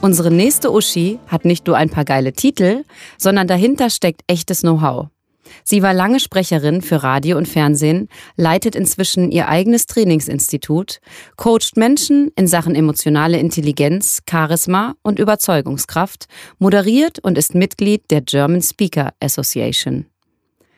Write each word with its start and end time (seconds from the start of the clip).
Unsere 0.00 0.30
nächste 0.30 0.70
Uschi 0.70 1.18
hat 1.26 1.44
nicht 1.44 1.66
nur 1.66 1.76
ein 1.76 1.90
paar 1.90 2.04
geile 2.04 2.32
Titel, 2.32 2.84
sondern 3.16 3.48
dahinter 3.48 3.90
steckt 3.90 4.22
echtes 4.28 4.60
Know-how. 4.60 5.08
Sie 5.64 5.82
war 5.82 5.92
lange 5.92 6.20
Sprecherin 6.20 6.82
für 6.82 7.02
Radio 7.02 7.36
und 7.36 7.48
Fernsehen, 7.48 8.08
leitet 8.36 8.76
inzwischen 8.76 9.32
ihr 9.32 9.48
eigenes 9.48 9.86
Trainingsinstitut, 9.86 11.00
coacht 11.36 11.76
Menschen 11.76 12.30
in 12.36 12.46
Sachen 12.46 12.76
emotionale 12.76 13.38
Intelligenz, 13.38 14.20
Charisma 14.28 14.94
und 15.02 15.18
Überzeugungskraft, 15.18 16.26
moderiert 16.58 17.18
und 17.18 17.36
ist 17.36 17.56
Mitglied 17.56 18.10
der 18.10 18.20
German 18.20 18.62
Speaker 18.62 19.14
Association. 19.20 20.06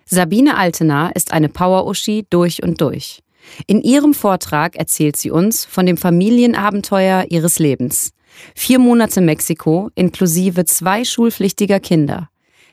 Sabine 0.07 0.57
Altenaar 0.57 1.15
ist 1.15 1.32
eine 1.32 1.51
Power-Uschi 1.51 2.27
durch 2.30 2.62
und 2.62 2.80
durch. 2.80 3.23
In 3.66 3.82
ihrem 3.82 4.15
Vortrag 4.15 4.77
erzählt 4.77 5.16
sie 5.16 5.30
uns 5.30 5.65
von 5.66 5.84
dem 5.84 5.96
Familienabenteuer 5.96 7.27
ihres 7.29 7.59
Lebens. 7.59 8.12
Vier 8.55 8.79
Monate 8.79 9.21
Mexiko 9.21 9.91
inklusive 9.95 10.65
zwei 10.65 11.05
schulpflichtiger 11.05 11.80
Kinder. 11.80 12.29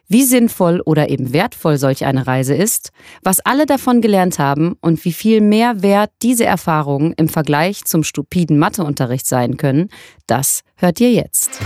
Wie 0.09 0.23
sinnvoll 0.23 0.81
oder 0.85 1.09
eben 1.09 1.33
wertvoll 1.33 1.77
solch 1.77 2.05
eine 2.05 2.27
Reise 2.27 2.55
ist, 2.55 2.91
was 3.23 3.41
alle 3.41 3.65
davon 3.65 3.99
gelernt 3.99 4.39
haben 4.39 4.77
und 4.79 5.03
wie 5.03 5.11
viel 5.11 5.41
mehr 5.41 5.81
wert 5.81 6.11
diese 6.21 6.45
Erfahrungen 6.45 7.13
im 7.17 7.27
Vergleich 7.27 7.83
zum 7.83 8.05
stupiden 8.05 8.57
Matheunterricht 8.57 9.27
sein 9.27 9.57
können, 9.57 9.89
das 10.25 10.61
hört 10.77 11.01
ihr 11.01 11.11
jetzt. 11.11 11.59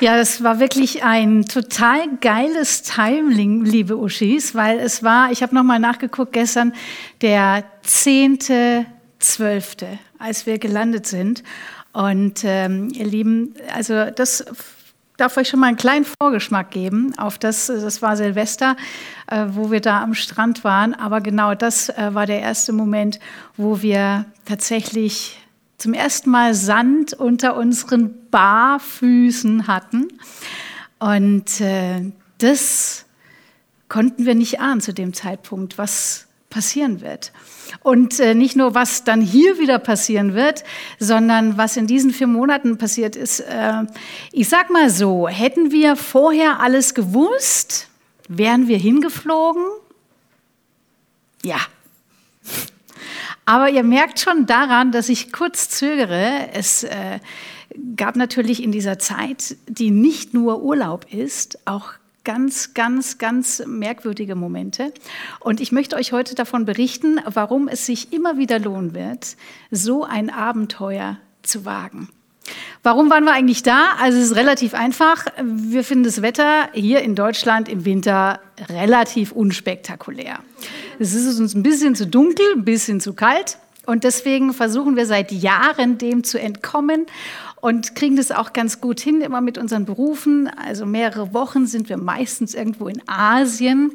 Ja, 0.00 0.16
das 0.16 0.42
war 0.42 0.58
wirklich 0.58 1.04
ein 1.04 1.44
total 1.46 2.18
geiles 2.20 2.82
Timing, 2.82 3.64
liebe 3.64 3.96
Uschis, 3.96 4.54
weil 4.54 4.80
es 4.80 5.04
war, 5.04 5.30
ich 5.30 5.42
habe 5.42 5.54
nochmal 5.54 5.78
nachgeguckt 5.78 6.32
gestern, 6.32 6.74
der 7.22 7.64
zehnte 7.82 8.84
Zwölfte, 9.18 9.98
als 10.18 10.46
wir 10.46 10.58
gelandet 10.58 11.06
sind. 11.06 11.42
Und 11.92 12.42
ähm, 12.44 12.88
ihr 12.92 13.06
Lieben, 13.06 13.54
also 13.72 14.10
das 14.10 14.44
darf 15.16 15.36
euch 15.36 15.48
schon 15.48 15.60
mal 15.60 15.68
einen 15.68 15.76
kleinen 15.76 16.04
Vorgeschmack 16.04 16.70
geben 16.70 17.16
auf 17.16 17.38
das, 17.38 17.66
das 17.66 18.02
war 18.02 18.16
Silvester, 18.16 18.76
äh, 19.28 19.46
wo 19.50 19.70
wir 19.70 19.80
da 19.80 20.02
am 20.02 20.14
Strand 20.14 20.64
waren. 20.64 20.94
Aber 20.94 21.20
genau 21.20 21.54
das 21.54 21.88
äh, 21.88 22.10
war 22.12 22.26
der 22.26 22.40
erste 22.40 22.72
Moment, 22.72 23.20
wo 23.56 23.82
wir 23.82 24.26
tatsächlich 24.44 25.38
zum 25.78 25.94
ersten 25.94 26.30
Mal 26.30 26.54
Sand 26.54 27.14
unter 27.14 27.56
unseren 27.56 28.28
Barfüßen 28.30 29.66
hatten. 29.66 30.08
Und 30.98 31.60
äh, 31.60 32.12
das 32.38 33.04
konnten 33.88 34.26
wir 34.26 34.34
nicht 34.34 34.60
ahnen 34.60 34.80
zu 34.80 34.92
dem 34.92 35.12
Zeitpunkt, 35.12 35.78
was 35.78 36.23
passieren 36.54 37.00
wird. 37.00 37.32
Und 37.82 38.20
äh, 38.20 38.32
nicht 38.34 38.54
nur, 38.54 38.74
was 38.74 39.02
dann 39.02 39.20
hier 39.20 39.58
wieder 39.58 39.80
passieren 39.80 40.34
wird, 40.34 40.62
sondern 41.00 41.58
was 41.58 41.76
in 41.76 41.88
diesen 41.88 42.12
vier 42.12 42.28
Monaten 42.28 42.78
passiert 42.78 43.16
ist. 43.16 43.40
Äh, 43.40 43.82
ich 44.30 44.48
sag 44.48 44.70
mal 44.70 44.88
so, 44.88 45.26
hätten 45.26 45.72
wir 45.72 45.96
vorher 45.96 46.60
alles 46.60 46.94
gewusst, 46.94 47.88
wären 48.28 48.68
wir 48.68 48.78
hingeflogen? 48.78 49.64
Ja. 51.44 51.58
Aber 53.44 53.68
ihr 53.68 53.82
merkt 53.82 54.20
schon 54.20 54.46
daran, 54.46 54.92
dass 54.92 55.08
ich 55.08 55.32
kurz 55.32 55.68
zögere. 55.70 56.50
Es 56.54 56.84
äh, 56.84 57.18
gab 57.96 58.14
natürlich 58.14 58.62
in 58.62 58.70
dieser 58.70 59.00
Zeit, 59.00 59.56
die 59.66 59.90
nicht 59.90 60.34
nur 60.34 60.62
Urlaub 60.62 61.12
ist, 61.12 61.58
auch 61.64 61.94
ganz, 62.24 62.74
ganz, 62.74 63.18
ganz 63.18 63.62
merkwürdige 63.66 64.34
Momente. 64.34 64.92
Und 65.40 65.60
ich 65.60 65.72
möchte 65.72 65.96
euch 65.96 66.12
heute 66.12 66.34
davon 66.34 66.64
berichten, 66.64 67.20
warum 67.26 67.68
es 67.68 67.86
sich 67.86 68.12
immer 68.12 68.38
wieder 68.38 68.58
lohnen 68.58 68.94
wird, 68.94 69.36
so 69.70 70.04
ein 70.04 70.30
Abenteuer 70.30 71.18
zu 71.42 71.64
wagen. 71.64 72.08
Warum 72.82 73.08
waren 73.08 73.24
wir 73.24 73.32
eigentlich 73.32 73.62
da? 73.62 73.92
Also 73.98 74.18
es 74.18 74.30
ist 74.30 74.36
relativ 74.36 74.74
einfach. 74.74 75.26
Wir 75.42 75.84
finden 75.84 76.04
das 76.04 76.20
Wetter 76.20 76.68
hier 76.74 77.00
in 77.00 77.14
Deutschland 77.14 77.68
im 77.68 77.84
Winter 77.84 78.40
relativ 78.68 79.32
unspektakulär. 79.32 80.40
Es 80.98 81.14
ist 81.14 81.38
uns 81.38 81.54
ein 81.54 81.62
bisschen 81.62 81.94
zu 81.94 82.06
dunkel, 82.06 82.44
ein 82.54 82.64
bisschen 82.64 83.00
zu 83.00 83.14
kalt. 83.14 83.58
Und 83.86 84.04
deswegen 84.04 84.52
versuchen 84.52 84.96
wir 84.96 85.06
seit 85.06 85.30
Jahren 85.32 85.98
dem 85.98 86.24
zu 86.24 86.40
entkommen 86.40 87.06
und 87.64 87.94
kriegen 87.94 88.14
das 88.14 88.30
auch 88.30 88.52
ganz 88.52 88.82
gut 88.82 89.00
hin, 89.00 89.22
immer 89.22 89.40
mit 89.40 89.56
unseren 89.56 89.86
Berufen. 89.86 90.48
Also 90.48 90.84
mehrere 90.84 91.32
Wochen 91.32 91.66
sind 91.66 91.88
wir 91.88 91.96
meistens 91.96 92.52
irgendwo 92.52 92.88
in 92.88 93.00
Asien. 93.08 93.92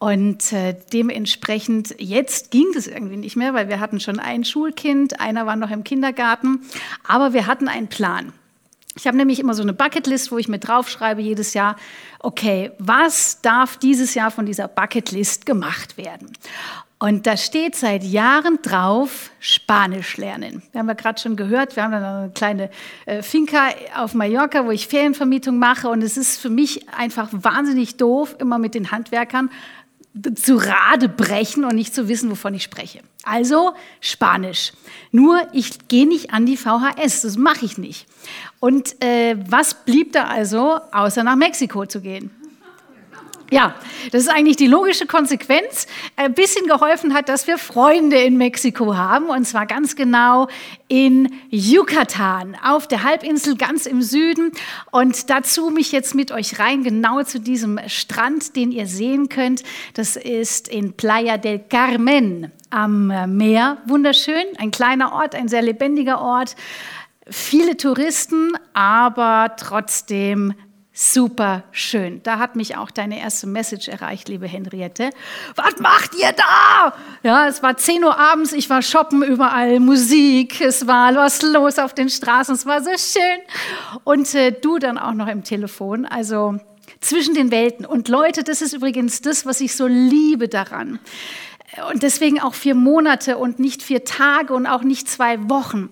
Und 0.00 0.52
äh, 0.52 0.74
dementsprechend, 0.92 1.94
jetzt 2.00 2.50
ging 2.50 2.66
das 2.74 2.88
irgendwie 2.88 3.16
nicht 3.16 3.36
mehr, 3.36 3.54
weil 3.54 3.68
wir 3.68 3.78
hatten 3.78 4.00
schon 4.00 4.18
ein 4.18 4.44
Schulkind, 4.44 5.20
einer 5.20 5.46
war 5.46 5.54
noch 5.54 5.70
im 5.70 5.84
Kindergarten, 5.84 6.62
aber 7.06 7.32
wir 7.32 7.46
hatten 7.46 7.68
einen 7.68 7.86
Plan. 7.86 8.32
Ich 8.96 9.06
habe 9.06 9.16
nämlich 9.16 9.38
immer 9.38 9.54
so 9.54 9.62
eine 9.62 9.72
Bucketlist, 9.72 10.32
wo 10.32 10.38
ich 10.38 10.48
mir 10.48 10.58
draufschreibe 10.58 11.20
jedes 11.20 11.54
Jahr, 11.54 11.76
okay, 12.18 12.72
was 12.80 13.40
darf 13.40 13.76
dieses 13.76 14.14
Jahr 14.14 14.32
von 14.32 14.46
dieser 14.46 14.66
Bucketlist 14.66 15.46
gemacht 15.46 15.96
werden? 15.96 16.32
Und 17.06 17.24
da 17.24 17.36
steht 17.36 17.76
seit 17.76 18.02
Jahren 18.02 18.58
drauf, 18.62 19.30
Spanisch 19.38 20.16
lernen. 20.16 20.64
Wir 20.72 20.80
haben 20.80 20.88
ja 20.88 20.94
gerade 20.94 21.20
schon 21.20 21.36
gehört, 21.36 21.76
wir 21.76 21.84
haben 21.84 21.92
dann 21.92 22.02
eine 22.02 22.30
kleine 22.30 22.68
äh, 23.04 23.22
Finca 23.22 23.68
auf 23.96 24.14
Mallorca, 24.14 24.66
wo 24.66 24.72
ich 24.72 24.88
Ferienvermietung 24.88 25.56
mache. 25.56 25.88
Und 25.88 26.02
es 26.02 26.16
ist 26.16 26.40
für 26.40 26.50
mich 26.50 26.88
einfach 26.88 27.28
wahnsinnig 27.30 27.96
doof, 27.96 28.34
immer 28.40 28.58
mit 28.58 28.74
den 28.74 28.90
Handwerkern 28.90 29.50
zu 30.34 30.56
Rade 30.56 31.08
brechen 31.08 31.64
und 31.64 31.76
nicht 31.76 31.94
zu 31.94 32.08
wissen, 32.08 32.28
wovon 32.28 32.54
ich 32.54 32.64
spreche. 32.64 33.02
Also 33.22 33.74
Spanisch. 34.00 34.72
Nur 35.12 35.46
ich 35.52 35.86
gehe 35.86 36.08
nicht 36.08 36.32
an 36.32 36.44
die 36.44 36.56
VHS, 36.56 37.22
das 37.22 37.36
mache 37.36 37.66
ich 37.66 37.78
nicht. 37.78 38.08
Und 38.58 39.00
äh, 39.00 39.36
was 39.48 39.84
blieb 39.84 40.12
da 40.12 40.24
also, 40.24 40.80
außer 40.90 41.22
nach 41.22 41.36
Mexiko 41.36 41.86
zu 41.86 42.00
gehen? 42.00 42.32
Ja, 43.50 43.76
das 44.10 44.22
ist 44.22 44.28
eigentlich 44.28 44.56
die 44.56 44.66
logische 44.66 45.06
Konsequenz. 45.06 45.86
Ein 46.16 46.34
bisschen 46.34 46.66
geholfen 46.66 47.14
hat, 47.14 47.28
dass 47.28 47.46
wir 47.46 47.58
Freunde 47.58 48.16
in 48.16 48.36
Mexiko 48.36 48.96
haben, 48.96 49.26
und 49.26 49.44
zwar 49.44 49.66
ganz 49.66 49.94
genau 49.94 50.48
in 50.88 51.32
Yucatan, 51.50 52.56
auf 52.62 52.88
der 52.88 53.04
Halbinsel 53.04 53.56
ganz 53.56 53.86
im 53.86 54.02
Süden. 54.02 54.50
Und 54.90 55.30
dazu 55.30 55.70
mich 55.70 55.92
jetzt 55.92 56.14
mit 56.14 56.32
euch 56.32 56.58
rein, 56.58 56.82
genau 56.82 57.22
zu 57.22 57.38
diesem 57.38 57.78
Strand, 57.86 58.56
den 58.56 58.72
ihr 58.72 58.86
sehen 58.86 59.28
könnt. 59.28 59.62
Das 59.94 60.16
ist 60.16 60.66
in 60.66 60.94
Playa 60.94 61.36
del 61.36 61.60
Carmen 61.60 62.50
am 62.70 63.36
Meer. 63.36 63.78
Wunderschön, 63.86 64.44
ein 64.58 64.72
kleiner 64.72 65.12
Ort, 65.12 65.36
ein 65.36 65.46
sehr 65.46 65.62
lebendiger 65.62 66.20
Ort. 66.20 66.56
Viele 67.28 67.76
Touristen, 67.76 68.52
aber 68.72 69.54
trotzdem 69.56 70.54
super 70.98 71.64
schön. 71.72 72.22
Da 72.22 72.38
hat 72.38 72.56
mich 72.56 72.78
auch 72.78 72.90
deine 72.90 73.20
erste 73.20 73.46
Message 73.46 73.86
erreicht, 73.88 74.30
liebe 74.30 74.46
Henriette. 74.46 75.10
Was 75.54 75.78
macht 75.78 76.14
ihr 76.14 76.32
da? 76.32 76.94
Ja, 77.22 77.46
es 77.46 77.62
war 77.62 77.76
10 77.76 78.02
Uhr 78.02 78.18
abends, 78.18 78.54
ich 78.54 78.70
war 78.70 78.80
shoppen 78.80 79.22
überall, 79.22 79.78
Musik, 79.78 80.62
es 80.62 80.86
war 80.86 81.14
was 81.14 81.42
los 81.42 81.78
auf 81.78 81.92
den 81.92 82.08
Straßen, 82.08 82.54
es 82.54 82.64
war 82.64 82.82
so 82.82 82.92
schön. 82.96 83.40
Und 84.04 84.34
äh, 84.34 84.52
du 84.52 84.78
dann 84.78 84.96
auch 84.96 85.12
noch 85.12 85.28
im 85.28 85.44
Telefon, 85.44 86.06
also 86.06 86.58
zwischen 87.00 87.34
den 87.34 87.50
Welten. 87.50 87.84
Und 87.84 88.08
Leute, 88.08 88.42
das 88.42 88.62
ist 88.62 88.72
übrigens 88.72 89.20
das, 89.20 89.44
was 89.44 89.60
ich 89.60 89.76
so 89.76 89.86
liebe 89.86 90.48
daran. 90.48 90.98
Und 91.92 92.04
deswegen 92.04 92.40
auch 92.40 92.54
vier 92.54 92.74
Monate 92.74 93.36
und 93.36 93.58
nicht 93.58 93.82
vier 93.82 94.04
Tage 94.04 94.54
und 94.54 94.66
auch 94.66 94.82
nicht 94.82 95.10
zwei 95.10 95.50
Wochen. 95.50 95.90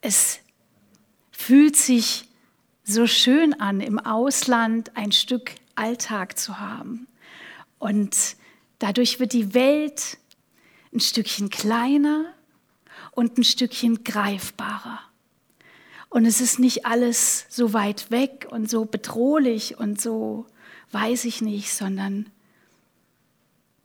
Es 0.00 0.38
fühlt 1.32 1.74
sich 1.74 2.25
so 2.86 3.06
schön 3.06 3.52
an, 3.60 3.80
im 3.80 3.98
Ausland 3.98 4.96
ein 4.96 5.10
Stück 5.10 5.50
Alltag 5.74 6.38
zu 6.38 6.60
haben. 6.60 7.08
Und 7.78 8.36
dadurch 8.78 9.18
wird 9.18 9.32
die 9.32 9.54
Welt 9.54 10.18
ein 10.94 11.00
Stückchen 11.00 11.50
kleiner 11.50 12.32
und 13.10 13.38
ein 13.38 13.44
Stückchen 13.44 14.04
greifbarer. 14.04 15.00
Und 16.08 16.24
es 16.24 16.40
ist 16.40 16.60
nicht 16.60 16.86
alles 16.86 17.46
so 17.48 17.72
weit 17.72 18.10
weg 18.10 18.46
und 18.50 18.70
so 18.70 18.84
bedrohlich 18.84 19.76
und 19.76 20.00
so 20.00 20.46
weiß 20.92 21.24
ich 21.24 21.42
nicht, 21.42 21.74
sondern 21.74 22.30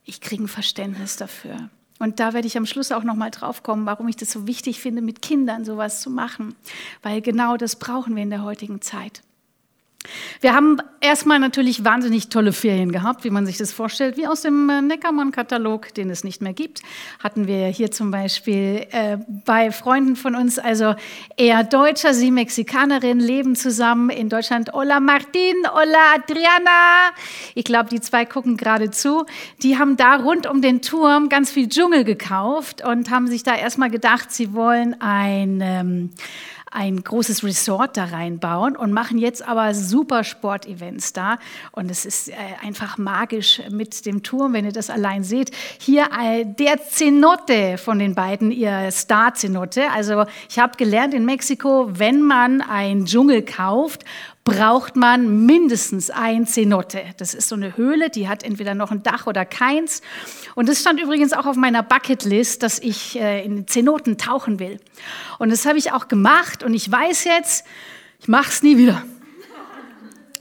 ich 0.04 0.20
kriege 0.20 0.44
ein 0.44 0.48
Verständnis 0.48 1.16
dafür. 1.16 1.70
Und 1.98 2.20
da 2.20 2.32
werde 2.32 2.46
ich 2.46 2.56
am 2.56 2.66
Schluss 2.66 2.92
auch 2.92 3.04
noch 3.04 3.14
mal 3.14 3.30
drauf 3.30 3.62
kommen, 3.62 3.86
warum 3.86 4.08
ich 4.08 4.16
das 4.16 4.32
so 4.32 4.46
wichtig 4.46 4.80
finde, 4.80 5.02
mit 5.02 5.22
Kindern 5.22 5.64
sowas 5.64 6.00
zu 6.00 6.10
machen, 6.10 6.54
weil 7.02 7.20
genau 7.20 7.56
das 7.56 7.76
brauchen 7.76 8.16
wir 8.16 8.22
in 8.22 8.30
der 8.30 8.42
heutigen 8.42 8.80
Zeit. 8.80 9.22
Wir 10.40 10.54
haben 10.54 10.78
erstmal 11.00 11.38
natürlich 11.38 11.84
wahnsinnig 11.84 12.28
tolle 12.28 12.52
Ferien 12.52 12.90
gehabt, 12.90 13.24
wie 13.24 13.30
man 13.30 13.46
sich 13.46 13.58
das 13.58 13.72
vorstellt, 13.72 14.16
wie 14.16 14.26
aus 14.26 14.42
dem 14.42 14.68
äh, 14.68 14.82
Neckermann-Katalog, 14.82 15.94
den 15.94 16.10
es 16.10 16.24
nicht 16.24 16.42
mehr 16.42 16.52
gibt. 16.52 16.82
Hatten 17.22 17.46
wir 17.46 17.66
hier 17.68 17.90
zum 17.90 18.10
Beispiel 18.10 18.86
äh, 18.90 19.18
bei 19.44 19.70
Freunden 19.70 20.16
von 20.16 20.34
uns, 20.34 20.58
also 20.58 20.94
er 21.36 21.64
Deutscher, 21.64 22.14
sie 22.14 22.30
Mexikanerin, 22.30 23.20
leben 23.20 23.54
zusammen 23.54 24.10
in 24.10 24.28
Deutschland. 24.28 24.72
Hola 24.72 25.00
Martin, 25.00 25.54
hola 25.72 26.14
Adriana. 26.16 27.10
Ich 27.54 27.64
glaube, 27.64 27.88
die 27.88 28.00
zwei 28.00 28.24
gucken 28.24 28.56
gerade 28.56 28.90
zu. 28.90 29.24
Die 29.62 29.78
haben 29.78 29.96
da 29.96 30.16
rund 30.16 30.46
um 30.46 30.62
den 30.62 30.82
Turm 30.82 31.28
ganz 31.28 31.50
viel 31.50 31.68
Dschungel 31.68 32.04
gekauft 32.04 32.84
und 32.84 33.10
haben 33.10 33.28
sich 33.28 33.42
da 33.42 33.54
erstmal 33.54 33.90
gedacht, 33.90 34.32
sie 34.32 34.52
wollen 34.52 35.00
ein... 35.00 35.60
Ähm, 35.62 36.10
ein 36.72 37.02
großes 37.02 37.44
Resort 37.44 37.96
da 37.96 38.06
reinbauen 38.06 38.76
und 38.76 38.92
machen 38.92 39.18
jetzt 39.18 39.46
aber 39.46 39.74
super 39.74 40.24
Sportevents 40.24 41.12
da. 41.12 41.38
Und 41.72 41.90
es 41.90 42.06
ist 42.06 42.28
äh, 42.28 42.34
einfach 42.62 42.98
magisch 42.98 43.60
mit 43.70 44.06
dem 44.06 44.22
Turm, 44.22 44.54
wenn 44.54 44.64
ihr 44.64 44.72
das 44.72 44.90
allein 44.90 45.22
seht. 45.24 45.50
Hier 45.78 46.08
äh, 46.18 46.44
der 46.44 46.78
Cenote 46.78 47.78
von 47.78 47.98
den 47.98 48.14
beiden, 48.14 48.50
ihr 48.50 48.90
Star-Cenote. 48.90 49.90
Also 49.90 50.24
ich 50.48 50.58
habe 50.58 50.76
gelernt 50.76 51.14
in 51.14 51.24
Mexiko, 51.24 51.90
wenn 51.92 52.22
man 52.22 52.60
ein 52.62 53.04
Dschungel 53.04 53.42
kauft 53.42 54.04
braucht 54.44 54.96
man 54.96 55.46
mindestens 55.46 56.10
ein 56.10 56.46
Cenote. 56.46 57.02
Das 57.16 57.32
ist 57.32 57.48
so 57.48 57.54
eine 57.54 57.76
Höhle, 57.76 58.10
die 58.10 58.28
hat 58.28 58.42
entweder 58.42 58.74
noch 58.74 58.90
ein 58.90 59.02
Dach 59.02 59.26
oder 59.26 59.44
keins. 59.44 60.02
Und 60.54 60.68
das 60.68 60.80
stand 60.80 61.00
übrigens 61.00 61.32
auch 61.32 61.46
auf 61.46 61.56
meiner 61.56 61.82
Bucketlist, 61.82 62.62
dass 62.62 62.78
ich 62.80 63.18
äh, 63.20 63.44
in 63.44 63.68
Zenoten 63.68 64.18
tauchen 64.18 64.58
will. 64.58 64.78
Und 65.38 65.50
das 65.50 65.64
habe 65.64 65.78
ich 65.78 65.92
auch 65.92 66.08
gemacht 66.08 66.64
und 66.64 66.74
ich 66.74 66.90
weiß 66.90 67.24
jetzt, 67.24 67.64
ich 68.18 68.28
mache 68.28 68.50
es 68.50 68.62
nie 68.62 68.76
wieder. 68.76 69.04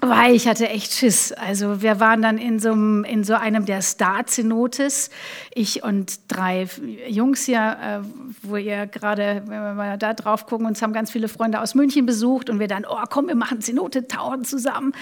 Weil 0.03 0.33
ich 0.33 0.48
hatte 0.48 0.68
echt 0.68 0.94
Schiss. 0.94 1.31
Also 1.31 1.83
wir 1.83 2.00
waren 2.00 2.24
dann 2.24 2.39
in 2.39 2.57
so 2.57 2.71
einem, 2.71 3.03
in 3.03 3.24
so 3.24 3.36
einem 3.36 3.65
der 3.65 3.83
Star-Zenotes, 3.83 5.12
ich 5.53 5.83
und 5.83 6.19
drei 6.27 6.68
Jungs 7.07 7.45
hier, 7.45 7.77
äh, 7.80 8.00
wo 8.42 8.56
ihr 8.56 8.88
gerade, 8.88 9.44
wenn 9.45 9.75
wir 9.75 9.98
da 9.98 10.13
drauf 10.13 10.48
gucken, 10.48 10.65
uns 10.65 10.81
haben 10.81 10.92
ganz 10.92 11.12
viele 11.12 11.27
Freunde 11.27 11.62
aus 11.62 11.75
München 11.75 12.07
besucht 12.07 12.50
und 12.50 12.59
wir 12.59 12.68
dann, 12.68 12.86
oh 12.89 13.03
komm, 13.12 13.27
wir 13.27 13.36
machen 13.36 13.62
Zenote 13.62 14.07
tauchen 14.07 14.44
zusammen. 14.44 14.94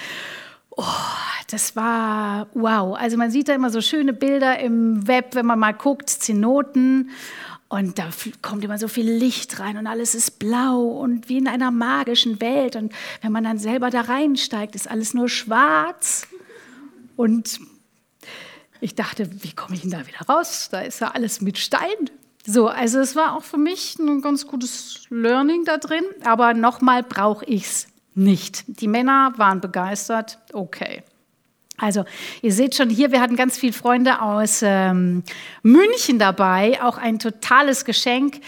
Oh, 0.76 0.84
das 1.50 1.78
war 1.78 2.48
wow. 2.54 2.98
Also 2.98 3.16
man 3.16 3.32
sieht 3.32 3.48
da 3.48 3.54
immer 3.54 3.70
so 3.70 3.80
schöne 3.80 4.12
Bilder 4.12 4.60
im 4.60 5.08
Web, 5.08 5.34
wenn 5.34 5.46
man 5.46 5.60
mal 5.60 5.74
guckt, 5.74 6.10
Zenoten. 6.10 7.12
Und 7.70 8.00
da 8.00 8.10
kommt 8.42 8.64
immer 8.64 8.80
so 8.80 8.88
viel 8.88 9.10
Licht 9.10 9.60
rein 9.60 9.78
und 9.78 9.86
alles 9.86 10.16
ist 10.16 10.40
blau 10.40 10.82
und 10.82 11.30
wie 11.30 11.38
in 11.38 11.48
einer 11.48 11.70
magischen 11.70 12.42
Welt. 12.42 12.76
Und 12.76 12.92
wenn 13.22 13.32
man 13.32 13.44
dann 13.44 13.60
selber 13.60 13.92
da 13.92 14.02
reinsteigt, 14.02 14.74
ist 14.74 14.90
alles 14.90 15.14
nur 15.14 15.30
schwarz. 15.30 16.28
Und 17.16 17.60
ich 18.82 18.96
dachte, 18.96 19.30
wie 19.44 19.54
komme 19.54 19.76
ich 19.76 19.82
denn 19.82 19.92
da 19.92 20.08
wieder 20.08 20.22
raus? 20.28 20.70
Da 20.72 20.82
ist 20.82 21.00
ja 21.00 21.12
alles 21.12 21.42
mit 21.42 21.60
Stein. 21.60 22.10
So, 22.44 22.68
also 22.68 23.00
es 23.00 23.16
war 23.16 23.36
auch 23.36 23.44
für 23.44 23.58
mich 23.58 24.00
ein 24.00 24.22
ganz 24.22 24.48
gutes 24.48 25.04
Learning 25.12 25.64
da 25.64 25.78
drin. 25.78 26.04
Aber 26.24 26.56
nochmal 26.56 27.04
brauche 27.04 27.46
ich 27.46 27.66
es 27.66 27.88
nicht. 28.16 28.64
Die 28.68 28.88
Männer 28.88 29.34
waren 29.38 29.62
begeistert. 29.62 30.40
Okay. 30.54 31.04
Also 31.80 32.06
ihr 32.42 32.54
seht 32.54 32.76
schon 32.76 32.90
hier, 32.90 33.12
wir 33.12 33.22
hatten 33.22 33.36
ganz 33.36 33.58
viele 33.58 33.74
Freunde 33.74 34.22
aus 34.22 34.62
ähm, 34.64 35.24
München 35.64 36.20
dabei, 36.20 36.80
auch 36.84 36.98
ein 36.98 37.20
totales 37.20 37.86
Geschenk, 37.86 38.42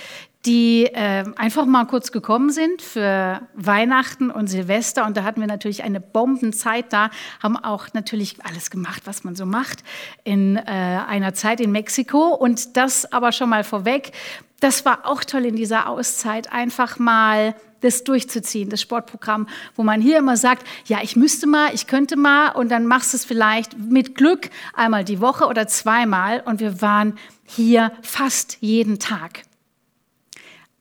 die 0.46 0.86
äh, 0.86 1.24
einfach 1.36 1.66
mal 1.66 1.86
kurz 1.86 2.12
gekommen 2.12 2.50
sind 2.50 2.82
für 2.82 3.42
Weihnachten 3.54 4.32
und 4.32 4.48
Silvester. 4.48 5.06
Und 5.06 5.16
da 5.16 5.24
hatten 5.24 5.40
wir 5.40 5.48
natürlich 5.48 5.84
eine 5.84 6.00
Bombenzeit 6.00 6.92
da, 6.92 7.12
haben 7.42 7.58
auch 7.58 7.88
natürlich 7.94 8.44
alles 8.44 8.72
gemacht, 8.72 9.04
was 9.06 9.24
man 9.24 9.36
so 9.36 9.46
macht 9.46 9.84
in 10.24 10.58
äh, 10.58 10.62
einer 10.66 11.34
Zeit 11.34 11.60
in 11.62 11.72
Mexiko. 11.72 12.30
Und 12.30 12.76
das 12.76 13.12
aber 13.12 13.32
schon 13.32 13.50
mal 13.50 13.64
vorweg, 13.64 14.14
das 14.60 14.84
war 14.84 15.06
auch 15.06 15.24
toll 15.24 15.46
in 15.46 15.56
dieser 15.56 15.88
Auszeit, 15.88 16.52
einfach 16.52 16.98
mal 16.98 17.56
das 17.82 18.04
durchzuziehen, 18.04 18.70
das 18.70 18.82
Sportprogramm, 18.82 19.48
wo 19.76 19.84
man 19.84 20.02
hier 20.02 20.18
immer 20.18 20.38
sagt, 20.38 20.66
ja, 20.86 21.00
ich 21.02 21.16
müsste 21.16 21.48
mal, 21.48 21.74
ich 21.74 21.88
könnte 21.88 22.16
mal 22.16 22.50
und 22.50 22.70
dann 22.70 22.86
machst 22.86 23.14
du 23.14 23.18
es 23.18 23.26
vielleicht 23.26 23.78
mit 23.78 24.16
Glück 24.16 24.50
einmal 24.74 25.04
die 25.04 25.20
Woche 25.22 25.46
oder 25.46 25.68
zweimal 25.68 26.42
und 26.46 26.60
wir 26.60 26.82
waren 26.82 27.18
hier 27.46 27.92
fast 28.02 28.58
jeden 28.62 29.00
Tag. 29.00 29.44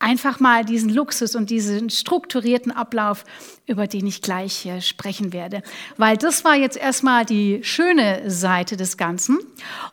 Einfach 0.00 0.41
mal 0.41 0.64
diesen 0.64 0.91
Luxus 0.91 1.37
und 1.37 1.50
diesen 1.50 1.91
strukturierten 1.91 2.73
Ablauf 2.73 3.25
über 3.70 3.87
den 3.87 4.05
ich 4.05 4.20
gleich 4.20 4.69
sprechen 4.81 5.32
werde. 5.32 5.62
Weil 5.97 6.17
das 6.17 6.44
war 6.44 6.56
jetzt 6.56 6.76
erstmal 6.76 7.25
die 7.25 7.61
schöne 7.62 8.29
Seite 8.29 8.76
des 8.76 8.97
Ganzen. 8.97 9.38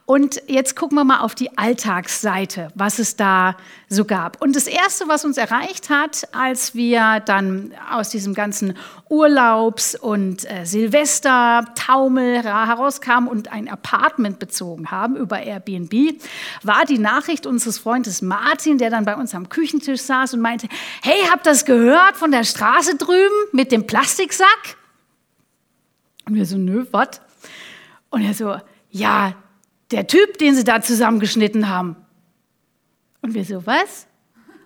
Und 0.05 0.41
jetzt 0.47 0.75
gucken 0.75 0.97
wir 0.97 1.03
mal 1.03 1.19
auf 1.19 1.35
die 1.35 1.59
Alltagsseite, 1.59 2.69
was 2.73 2.97
es 2.97 3.17
da 3.17 3.55
so 3.87 4.03
gab. 4.03 4.41
Und 4.41 4.55
das 4.55 4.65
Erste, 4.65 5.07
was 5.07 5.25
uns 5.25 5.37
erreicht 5.37 5.91
hat, 5.91 6.27
als 6.33 6.73
wir 6.73 7.19
dann 7.19 7.71
aus 7.91 8.09
diesem 8.09 8.33
ganzen 8.33 8.75
Urlaubs- 9.09 9.95
und 9.95 10.49
äh, 10.49 10.65
Silvester-Taumel 10.65 12.43
herauskamen 12.43 13.29
und 13.29 13.51
ein 13.51 13.69
Apartment 13.69 14.39
bezogen 14.39 14.89
haben 14.89 15.15
über 15.15 15.39
Airbnb, 15.39 16.19
war 16.63 16.83
die 16.85 16.97
Nachricht 16.97 17.45
unseres 17.45 17.77
Freundes 17.77 18.23
Martin, 18.23 18.79
der 18.79 18.89
dann 18.89 19.05
bei 19.05 19.15
uns 19.15 19.35
am 19.35 19.49
Küchentisch 19.49 19.96
saß 20.01 20.33
und 20.33 20.41
meinte, 20.41 20.67
hey, 21.03 21.27
habt 21.31 21.45
das 21.45 21.65
gehört 21.65 22.17
von 22.17 22.31
der 22.31 22.43
Straße 22.43 22.95
drüben 22.95 23.35
mit 23.51 23.67
mit 23.67 23.73
dem 23.73 23.85
Plastiksack? 23.85 24.77
Und 26.25 26.35
wir 26.35 26.45
so, 26.45 26.57
nö, 26.57 26.85
was? 26.91 27.21
Und 28.09 28.23
er 28.23 28.33
so, 28.33 28.57
ja, 28.89 29.35
der 29.91 30.07
Typ, 30.07 30.37
den 30.37 30.55
sie 30.55 30.63
da 30.63 30.81
zusammengeschnitten 30.81 31.67
haben. 31.67 31.97
Und 33.21 33.33
wir 33.33 33.43
so, 33.43 33.65
was? 33.65 34.07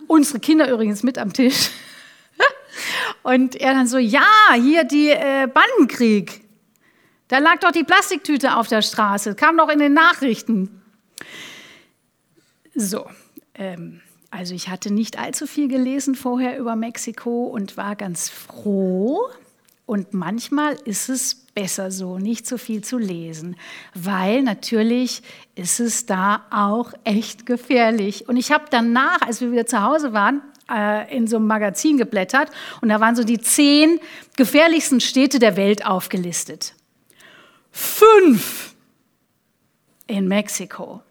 Unsere 0.06 0.40
Kinder 0.40 0.72
übrigens 0.72 1.02
mit 1.02 1.18
am 1.18 1.34
Tisch. 1.34 1.72
Und 3.24 3.56
er 3.56 3.74
dann 3.74 3.88
so, 3.88 3.98
ja, 3.98 4.54
hier 4.54 4.84
die 4.84 5.10
äh, 5.10 5.48
Bandenkrieg. 5.48 6.42
Da 7.28 7.40
lag 7.40 7.60
doch 7.60 7.72
die 7.72 7.84
Plastiktüte 7.84 8.56
auf 8.56 8.68
der 8.68 8.84
Straße, 8.84 9.34
kam 9.34 9.58
doch 9.58 9.70
in 9.70 9.80
den 9.80 9.94
Nachrichten. 9.94 10.82
So, 12.76 13.10
ähm, 13.56 14.02
also 14.32 14.56
ich 14.56 14.70
hatte 14.70 14.94
nicht 14.94 15.20
allzu 15.20 15.46
viel 15.46 15.68
gelesen 15.68 16.16
vorher 16.16 16.58
über 16.58 16.76
Mexiko 16.78 17.46
und 17.48 17.76
war 17.76 17.96
ganz 17.98 18.30
froh. 18.30 19.20
Und 19.86 20.14
manchmal 20.14 20.76
ist 20.86 21.10
es 21.10 21.36
besser 21.36 21.92
so, 21.92 22.18
nicht 22.18 22.48
so 22.48 22.58
viel 22.58 22.82
zu 22.82 22.98
lesen, 22.98 23.58
weil 23.94 24.42
natürlich 24.42 25.22
ist 25.56 25.82
es 25.82 26.06
da 26.06 26.46
auch 26.50 26.94
echt 27.04 27.46
gefährlich. 27.46 28.30
Und 28.30 28.38
ich 28.38 28.54
habe 28.54 28.66
danach, 28.72 29.22
als 29.22 29.42
wir 29.42 29.52
wieder 29.52 29.66
zu 29.66 29.82
Hause 29.84 30.14
waren, 30.14 30.42
äh, 30.72 31.14
in 31.14 31.28
so 31.28 31.36
einem 31.36 31.48
Magazin 31.48 31.98
geblättert 31.98 32.52
und 32.80 32.88
da 32.88 33.02
waren 33.02 33.18
so 33.18 33.26
die 33.26 33.40
zehn 33.40 34.00
gefährlichsten 34.38 35.02
Städte 35.02 35.40
der 35.40 35.58
Welt 35.58 35.86
aufgelistet. 35.86 36.74
Fünf 37.72 38.76
in 40.08 40.30
Mexiko. 40.30 41.02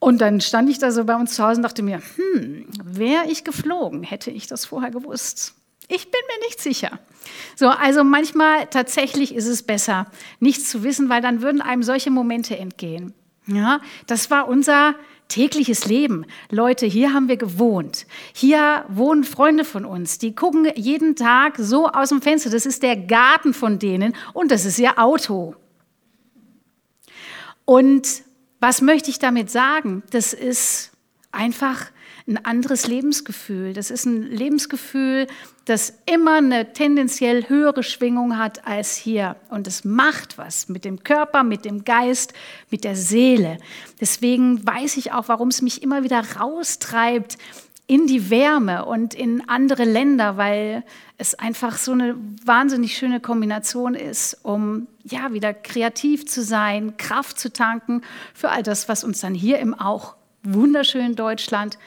Und 0.00 0.22
dann 0.22 0.40
stand 0.40 0.68
ich 0.70 0.78
da 0.78 0.90
so 0.90 1.04
bei 1.04 1.14
uns 1.14 1.34
zu 1.34 1.44
Hause 1.44 1.58
und 1.58 1.62
dachte 1.62 1.82
mir, 1.82 2.00
hm, 2.16 2.66
wäre 2.82 3.26
ich 3.28 3.44
geflogen, 3.44 4.02
hätte 4.02 4.30
ich 4.30 4.46
das 4.46 4.64
vorher 4.64 4.90
gewusst. 4.90 5.54
Ich 5.88 6.10
bin 6.10 6.20
mir 6.26 6.46
nicht 6.46 6.60
sicher. 6.60 6.98
So, 7.54 7.68
also 7.68 8.02
manchmal 8.02 8.66
tatsächlich 8.66 9.34
ist 9.34 9.46
es 9.46 9.62
besser, 9.62 10.06
nichts 10.38 10.70
zu 10.70 10.82
wissen, 10.82 11.10
weil 11.10 11.20
dann 11.20 11.42
würden 11.42 11.60
einem 11.60 11.82
solche 11.82 12.10
Momente 12.10 12.56
entgehen. 12.56 13.12
Ja, 13.46 13.80
das 14.06 14.30
war 14.30 14.48
unser 14.48 14.94
tägliches 15.28 15.86
Leben. 15.86 16.24
Leute, 16.50 16.86
hier 16.86 17.12
haben 17.12 17.28
wir 17.28 17.36
gewohnt. 17.36 18.06
Hier 18.32 18.84
wohnen 18.88 19.24
Freunde 19.24 19.64
von 19.64 19.84
uns, 19.84 20.18
die 20.18 20.34
gucken 20.34 20.70
jeden 20.76 21.14
Tag 21.14 21.56
so 21.58 21.88
aus 21.88 22.08
dem 22.08 22.22
Fenster. 22.22 22.50
Das 22.50 22.66
ist 22.66 22.82
der 22.82 22.96
Garten 22.96 23.52
von 23.52 23.78
denen 23.78 24.14
und 24.32 24.50
das 24.50 24.64
ist 24.64 24.78
ihr 24.78 24.98
Auto. 24.98 25.54
Und 27.64 28.22
was 28.60 28.82
möchte 28.82 29.10
ich 29.10 29.18
damit 29.18 29.50
sagen? 29.50 30.02
Das 30.10 30.32
ist 30.32 30.92
einfach 31.32 31.90
ein 32.28 32.44
anderes 32.44 32.86
Lebensgefühl. 32.86 33.72
Das 33.72 33.90
ist 33.90 34.04
ein 34.04 34.22
Lebensgefühl, 34.22 35.26
das 35.64 35.94
immer 36.06 36.36
eine 36.36 36.72
tendenziell 36.72 37.48
höhere 37.48 37.82
Schwingung 37.82 38.38
hat 38.38 38.66
als 38.66 38.96
hier. 38.96 39.36
Und 39.48 39.66
es 39.66 39.84
macht 39.84 40.38
was 40.38 40.68
mit 40.68 40.84
dem 40.84 41.02
Körper, 41.02 41.42
mit 41.42 41.64
dem 41.64 41.84
Geist, 41.84 42.32
mit 42.70 42.84
der 42.84 42.96
Seele. 42.96 43.58
Deswegen 44.00 44.64
weiß 44.66 44.96
ich 44.96 45.12
auch, 45.12 45.28
warum 45.28 45.48
es 45.48 45.62
mich 45.62 45.82
immer 45.82 46.02
wieder 46.02 46.22
raustreibt 46.38 47.38
in 47.86 48.06
die 48.06 48.30
Wärme 48.30 48.84
und 48.84 49.14
in 49.14 49.48
andere 49.48 49.84
Länder, 49.84 50.36
weil 50.36 50.84
es 51.20 51.34
einfach 51.34 51.76
so 51.76 51.92
eine 51.92 52.16
wahnsinnig 52.44 52.96
schöne 52.96 53.20
Kombination 53.20 53.94
ist, 53.94 54.38
um 54.42 54.86
ja 55.04 55.34
wieder 55.34 55.52
kreativ 55.52 56.26
zu 56.26 56.42
sein, 56.42 56.96
Kraft 56.96 57.38
zu 57.38 57.52
tanken 57.52 58.00
für 58.32 58.48
all 58.48 58.62
das, 58.62 58.88
was 58.88 59.04
uns 59.04 59.20
dann 59.20 59.34
hier 59.34 59.58
im 59.58 59.74
auch 59.74 60.16
wunderschönen 60.42 61.16
Deutschland, 61.16 61.78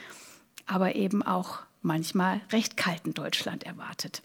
aber 0.67 0.95
eben 0.95 1.23
auch 1.23 1.59
manchmal 1.81 2.41
recht 2.51 2.77
kalten 2.77 3.15
Deutschland 3.15 3.63
erwartet. 3.63 4.21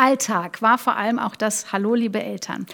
Alltag 0.00 0.62
war 0.62 0.78
vor 0.78 0.96
allem 0.96 1.18
auch 1.18 1.36
das 1.36 1.72
Hallo, 1.72 1.94
liebe 1.94 2.22
Eltern. 2.22 2.66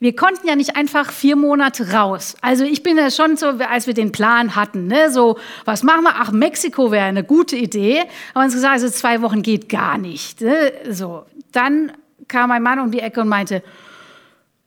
Wir 0.00 0.16
konnten 0.16 0.48
ja 0.48 0.56
nicht 0.56 0.74
einfach 0.74 1.12
vier 1.12 1.36
Monate 1.36 1.92
raus. 1.92 2.34
Also 2.40 2.64
ich 2.64 2.82
bin 2.82 2.96
ja 2.96 3.10
schon 3.10 3.36
so, 3.36 3.48
als 3.48 3.86
wir 3.86 3.94
den 3.94 4.10
Plan 4.10 4.56
hatten, 4.56 4.86
ne, 4.86 5.10
so, 5.10 5.38
was 5.64 5.82
machen 5.82 6.04
wir? 6.04 6.14
Ach, 6.16 6.32
Mexiko 6.32 6.90
wäre 6.90 7.04
eine 7.04 7.24
gute 7.24 7.56
Idee. 7.56 8.00
Haben 8.34 8.44
uns 8.44 8.54
gesagt, 8.54 8.72
also 8.72 8.88
zwei 8.88 9.22
Wochen 9.22 9.42
geht 9.42 9.68
gar 9.68 9.98
nicht. 9.98 10.40
Ne? 10.40 10.72
So, 10.90 11.26
dann 11.52 11.92
kam 12.26 12.48
mein 12.48 12.62
Mann 12.62 12.80
um 12.80 12.90
die 12.90 13.00
Ecke 13.00 13.20
und 13.20 13.28
meinte, 13.28 13.62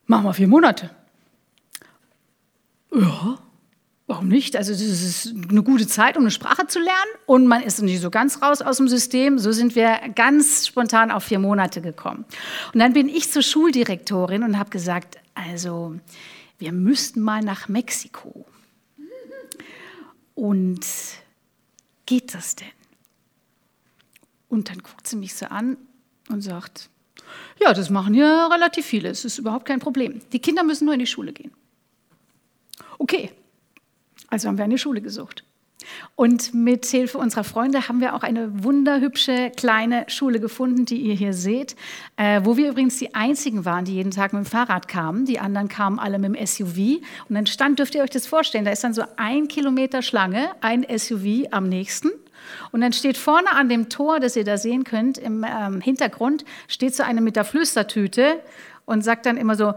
machen 0.05 0.25
wir 0.25 0.33
vier 0.33 0.47
Monate. 0.47 0.91
Ja, 2.93 3.39
Warum 4.07 4.27
nicht? 4.27 4.55
Also 4.55 4.71
es 4.71 4.81
ist 4.81 5.33
eine 5.49 5.63
gute 5.63 5.87
Zeit, 5.87 6.15
um 6.15 6.23
eine 6.23 6.31
Sprache 6.31 6.67
zu 6.67 6.79
lernen 6.79 7.11
und 7.25 7.47
man 7.47 7.63
ist 7.63 7.81
nicht 7.81 8.01
so 8.01 8.11
ganz 8.11 8.41
raus 8.41 8.61
aus 8.61 8.77
dem 8.77 8.87
System. 8.87 9.39
So 9.39 9.51
sind 9.51 9.75
wir 9.75 9.99
ganz 10.13 10.67
spontan 10.67 11.09
auf 11.09 11.23
vier 11.23 11.39
Monate 11.39 11.81
gekommen. 11.81 12.23
Und 12.71 12.79
dann 12.79 12.93
bin 12.93 13.09
ich 13.09 13.31
zur 13.31 13.41
Schuldirektorin 13.41 14.43
und 14.43 14.59
habe 14.59 14.69
gesagt, 14.69 15.17
also 15.33 15.95
wir 16.59 16.71
müssten 16.71 17.21
mal 17.21 17.41
nach 17.41 17.67
Mexiko. 17.67 18.45
Und 20.35 20.85
geht 22.05 22.35
das 22.35 22.55
denn? 22.55 22.67
Und 24.49 24.69
dann 24.69 24.79
guckt 24.79 25.07
sie 25.07 25.15
mich 25.15 25.33
so 25.33 25.47
an 25.47 25.77
und 26.29 26.41
sagt, 26.41 26.89
ja, 27.59 27.73
das 27.73 27.89
machen 27.89 28.13
ja 28.13 28.47
relativ 28.47 28.85
viele, 28.85 29.09
es 29.09 29.25
ist 29.25 29.39
überhaupt 29.39 29.65
kein 29.65 29.79
Problem. 29.79 30.21
Die 30.31 30.39
Kinder 30.39 30.63
müssen 30.63 30.85
nur 30.85 30.93
in 30.93 30.99
die 30.99 31.07
Schule 31.07 31.33
gehen. 31.33 31.51
Okay, 32.99 33.31
also 34.29 34.47
haben 34.47 34.57
wir 34.57 34.65
eine 34.65 34.77
Schule 34.77 35.01
gesucht. 35.01 35.43
Und 36.15 36.53
mit 36.53 36.85
Hilfe 36.85 37.17
unserer 37.17 37.43
Freunde 37.43 37.87
haben 37.87 37.99
wir 37.99 38.15
auch 38.15 38.23
eine 38.23 38.63
wunderhübsche 38.63 39.51
kleine 39.55 40.05
Schule 40.07 40.39
gefunden, 40.39 40.85
die 40.85 40.97
ihr 40.97 41.13
hier 41.13 41.33
seht, 41.33 41.75
äh, 42.17 42.41
wo 42.43 42.57
wir 42.57 42.69
übrigens 42.69 42.97
die 42.97 43.13
einzigen 43.13 43.65
waren, 43.65 43.85
die 43.85 43.95
jeden 43.95 44.11
Tag 44.11 44.33
mit 44.33 44.43
dem 44.43 44.45
Fahrrad 44.45 44.87
kamen. 44.87 45.25
Die 45.25 45.39
anderen 45.39 45.67
kamen 45.67 45.99
alle 45.99 46.17
mit 46.19 46.35
dem 46.35 46.45
SUV. 46.47 47.01
Und 47.29 47.35
dann 47.35 47.45
stand, 47.45 47.79
dürft 47.79 47.95
ihr 47.95 48.03
euch 48.03 48.09
das 48.09 48.27
vorstellen, 48.27 48.65
da 48.65 48.71
ist 48.71 48.83
dann 48.83 48.93
so 48.93 49.03
ein 49.17 49.47
Kilometer 49.47 50.01
Schlange, 50.01 50.49
ein 50.61 50.85
SUV 50.97 51.47
am 51.51 51.67
nächsten. 51.67 52.09
Und 52.71 52.81
dann 52.81 52.93
steht 52.93 53.17
vorne 53.17 53.51
an 53.51 53.69
dem 53.69 53.89
Tor, 53.89 54.19
das 54.19 54.35
ihr 54.35 54.43
da 54.43 54.57
sehen 54.57 54.83
könnt, 54.83 55.17
im 55.17 55.43
ähm, 55.43 55.81
Hintergrund, 55.81 56.45
steht 56.67 56.95
so 56.95 57.03
eine 57.03 57.21
mit 57.21 57.35
der 57.35 57.43
Flüstertüte 57.43 58.39
und 58.85 59.03
sagt 59.03 59.25
dann 59.25 59.37
immer 59.37 59.55
so, 59.55 59.73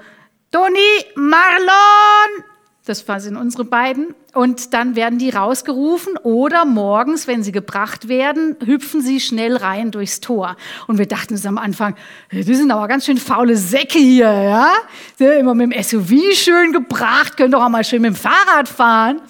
Toni, 0.51 1.05
Marlon, 1.15 2.45
das 2.89 3.05
sind 3.23 3.37
unsere 3.37 3.65
beiden. 3.65 4.15
Und 4.35 4.73
dann 4.75 4.97
werden 4.97 5.19
die 5.19 5.31
rausgerufen 5.31 6.17
oder 6.19 6.65
morgens, 6.65 7.27
wenn 7.27 7.43
sie 7.43 7.53
gebracht 7.53 8.09
werden, 8.09 8.57
hüpfen 8.65 9.01
sie 9.01 9.21
schnell 9.21 9.57
rein 9.57 9.91
durchs 9.91 10.21
Tor. 10.21 10.57
Und 10.87 10.99
wir 10.99 11.07
dachten 11.07 11.35
uns 11.35 11.45
am 11.47 11.59
Anfang, 11.59 11.97
die 12.33 12.43
sind 12.43 12.71
aber 12.71 12.89
ganz 12.89 13.07
schön 13.07 13.19
faule 13.19 13.57
Säcke 13.57 13.99
hier, 13.99 14.31
ja? 14.31 14.73
Immer 15.19 15.55
mit 15.55 15.73
dem 15.73 15.83
SUV 15.83 16.35
schön 16.35 16.73
gebracht, 16.73 17.37
können 17.37 17.53
doch 17.53 17.63
auch 17.63 17.69
mal 17.69 17.85
schön 17.85 18.03
mit 18.03 18.13
dem 18.13 18.17
Fahrrad 18.17 18.69
fahren. 18.69 19.21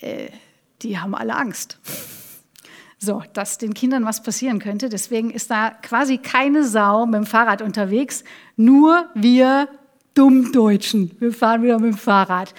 Äh, 0.00 0.28
die 0.82 0.98
haben 0.98 1.14
alle 1.14 1.34
Angst. 1.34 1.78
So, 2.98 3.22
dass 3.32 3.58
den 3.58 3.74
Kindern 3.74 4.04
was 4.04 4.22
passieren 4.22 4.58
könnte. 4.58 4.88
Deswegen 4.88 5.30
ist 5.30 5.50
da 5.50 5.70
quasi 5.70 6.18
keine 6.18 6.64
Sau 6.64 7.06
mit 7.06 7.16
dem 7.16 7.26
Fahrrad 7.26 7.60
unterwegs. 7.60 8.24
Nur 8.56 9.08
wir 9.14 9.68
Dummdeutschen. 10.14 11.10
Wir 11.18 11.32
fahren 11.32 11.62
wieder 11.62 11.78
mit 11.78 11.92
dem 11.92 11.98
Fahrrad. 11.98 12.54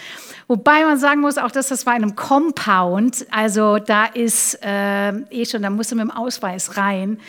Wobei 0.47 0.83
man 0.83 0.99
sagen 0.99 1.21
muss, 1.21 1.37
auch 1.37 1.51
dass 1.51 1.69
das 1.69 1.85
war 1.85 1.95
in 1.95 2.03
einem 2.03 2.15
Compound. 2.15 3.25
Also 3.31 3.79
da 3.79 4.05
ist 4.05 4.59
äh, 4.63 5.09
eh 5.29 5.45
schon, 5.45 5.61
da 5.61 5.69
musst 5.69 5.91
du 5.91 5.95
mit 5.95 6.03
dem 6.03 6.11
Ausweis 6.11 6.77
rein. 6.77 7.19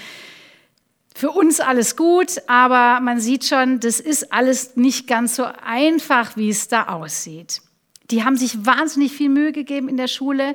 Für 1.14 1.30
uns 1.30 1.60
alles 1.60 1.96
gut, 1.96 2.42
aber 2.46 3.00
man 3.00 3.20
sieht 3.20 3.46
schon, 3.46 3.80
das 3.80 4.00
ist 4.00 4.32
alles 4.32 4.76
nicht 4.76 5.06
ganz 5.06 5.36
so 5.36 5.46
einfach, 5.64 6.36
wie 6.36 6.50
es 6.50 6.68
da 6.68 6.88
aussieht. 6.88 7.62
Die 8.10 8.22
haben 8.22 8.36
sich 8.36 8.66
wahnsinnig 8.66 9.12
viel 9.12 9.30
Mühe 9.30 9.52
gegeben 9.52 9.88
in 9.88 9.96
der 9.96 10.08
Schule 10.08 10.54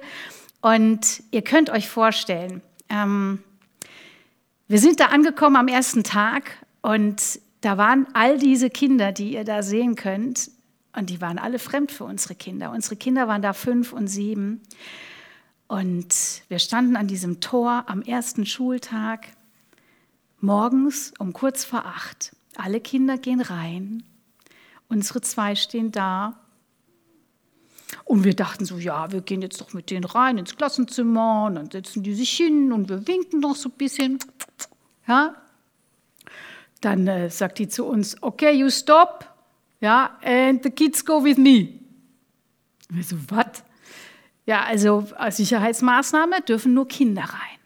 und 0.61 1.23
ihr 1.31 1.41
könnt 1.41 1.69
euch 1.71 1.89
vorstellen, 1.89 2.61
ähm, 2.89 3.39
wir 4.67 4.79
sind 4.79 4.99
da 4.99 5.07
angekommen 5.07 5.55
am 5.55 5.67
ersten 5.67 6.03
Tag 6.03 6.51
und 6.81 7.39
da 7.61 7.77
waren 7.77 8.07
all 8.13 8.37
diese 8.37 8.69
Kinder, 8.69 9.11
die 9.11 9.33
ihr 9.33 9.43
da 9.43 9.63
sehen 9.63 9.95
könnt, 9.95 10.51
und 10.93 11.09
die 11.09 11.21
waren 11.21 11.37
alle 11.37 11.59
fremd 11.59 11.91
für 11.91 12.03
unsere 12.03 12.35
Kinder. 12.35 12.71
Unsere 12.71 12.97
Kinder 12.97 13.27
waren 13.27 13.41
da 13.41 13.53
fünf 13.53 13.93
und 13.93 14.07
sieben. 14.07 14.61
Und 15.67 16.43
wir 16.49 16.59
standen 16.59 16.97
an 16.97 17.07
diesem 17.07 17.39
Tor 17.39 17.85
am 17.87 18.01
ersten 18.01 18.45
Schultag, 18.45 19.27
morgens 20.41 21.13
um 21.17 21.31
kurz 21.31 21.63
vor 21.63 21.85
acht. 21.85 22.35
Alle 22.57 22.81
Kinder 22.81 23.17
gehen 23.17 23.39
rein. 23.39 24.03
Unsere 24.89 25.21
zwei 25.21 25.55
stehen 25.55 25.91
da. 25.91 26.41
Und 28.03 28.25
wir 28.25 28.35
dachten 28.35 28.65
so, 28.65 28.77
ja, 28.77 29.13
wir 29.13 29.21
gehen 29.21 29.41
jetzt 29.41 29.61
doch 29.61 29.73
mit 29.73 29.89
denen 29.89 30.03
rein 30.03 30.37
ins 30.37 30.57
Klassenzimmer 30.57 31.45
und 31.45 31.55
dann 31.55 31.71
setzen 31.71 32.03
die 32.03 32.13
sich 32.13 32.31
hin 32.31 32.73
und 32.73 32.89
wir 32.89 33.07
winken 33.07 33.39
noch 33.39 33.55
so 33.55 33.69
ein 33.69 33.77
bisschen. 33.77 34.19
Ja, 35.07 35.35
dann 36.81 37.07
äh, 37.07 37.29
sagt 37.29 37.59
die 37.59 37.67
zu 37.67 37.85
uns, 37.85 38.17
okay, 38.21 38.51
you 38.51 38.69
stop, 38.69 39.25
ja, 39.79 40.17
and 40.23 40.63
the 40.63 40.69
kids 40.69 41.05
go 41.05 41.23
with 41.23 41.37
me. 41.37 41.79
Wir 42.89 43.03
so, 43.03 43.15
was? 43.29 43.63
Ja, 44.45 44.63
also 44.63 45.07
als 45.15 45.37
Sicherheitsmaßnahme 45.37 46.41
dürfen 46.41 46.73
nur 46.73 46.87
Kinder 46.87 47.23
rein. 47.23 47.59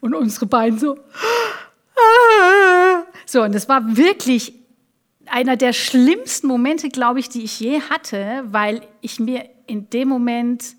Und 0.00 0.14
unsere 0.14 0.46
beiden 0.46 0.78
so, 0.78 0.96
so, 3.26 3.42
und 3.42 3.54
das 3.54 3.68
war 3.68 3.96
wirklich 3.96 4.54
einer 5.26 5.56
der 5.56 5.72
schlimmsten 5.72 6.46
Momente, 6.46 6.88
glaube 6.88 7.20
ich, 7.20 7.28
die 7.28 7.42
ich 7.42 7.60
je 7.60 7.80
hatte, 7.82 8.42
weil 8.46 8.82
ich 9.00 9.20
mir 9.20 9.48
in 9.66 9.88
dem 9.90 10.08
Moment 10.08 10.76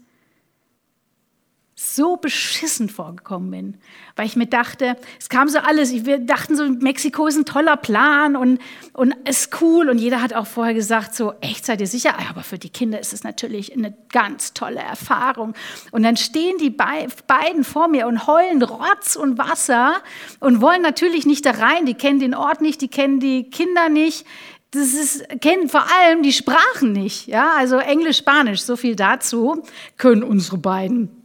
so 1.84 2.16
beschissen 2.16 2.90
vorgekommen 2.90 3.50
bin, 3.50 3.78
weil 4.16 4.28
ich 4.28 4.36
mir 4.36 4.46
dachte, 4.46 4.96
es 5.20 5.30
kam 5.30 5.50
so 5.50 5.58
alles, 5.58 6.06
wir 6.06 6.20
dachten 6.20 6.56
so, 6.56 6.70
Mexiko 6.70 7.26
ist 7.26 7.38
ein 7.38 7.46
toller 7.46 7.76
Plan 7.76 8.36
und, 8.36 8.60
und 8.94 9.16
ist 9.28 9.62
cool 9.62 9.90
und 9.90 9.98
jeder 9.98 10.22
hat 10.22 10.34
auch 10.34 10.46
vorher 10.46 10.76
gesagt, 10.76 11.16
so, 11.16 11.34
echt, 11.42 11.66
seid 11.66 11.82
ihr 11.82 11.88
sicher? 11.88 12.14
Aber 12.30 12.44
für 12.44 12.60
die 12.60 12.70
Kinder 12.70 13.00
ist 13.00 13.14
es 13.14 13.24
natürlich 13.24 13.76
eine 13.76 13.96
ganz 14.12 14.54
tolle 14.54 14.80
Erfahrung. 14.80 15.56
Und 15.92 16.04
dann 16.04 16.18
stehen 16.18 16.58
die 16.60 16.70
beiden 16.70 17.64
vor 17.64 17.88
mir 17.88 18.06
und 18.06 18.28
heulen 18.28 18.62
Rotz 18.62 19.16
und 19.16 19.40
Wasser 19.40 19.96
und 20.40 20.62
wollen 20.62 20.84
natürlich 20.84 21.26
nicht 21.26 21.46
da 21.46 21.52
rein, 21.52 21.88
die 21.88 21.96
kennen 21.96 22.20
den 22.20 22.36
Ort 22.36 22.62
nicht, 22.62 22.82
die 22.82 22.90
kennen 22.90 23.20
die 23.20 23.50
Kinder 23.50 23.90
nicht, 23.90 24.26
das 24.70 24.94
ist, 24.94 25.28
kennen 25.42 25.68
vor 25.68 25.86
allem 26.00 26.22
die 26.22 26.32
Sprachen 26.32 26.94
nicht, 26.94 27.28
ja, 27.28 27.54
also 27.58 27.78
Englisch, 27.78 28.18
Spanisch, 28.18 28.62
so 28.62 28.78
viel 28.78 28.96
dazu, 28.96 29.64
können 29.98 30.24
unsere 30.24 30.58
beiden 30.58 31.21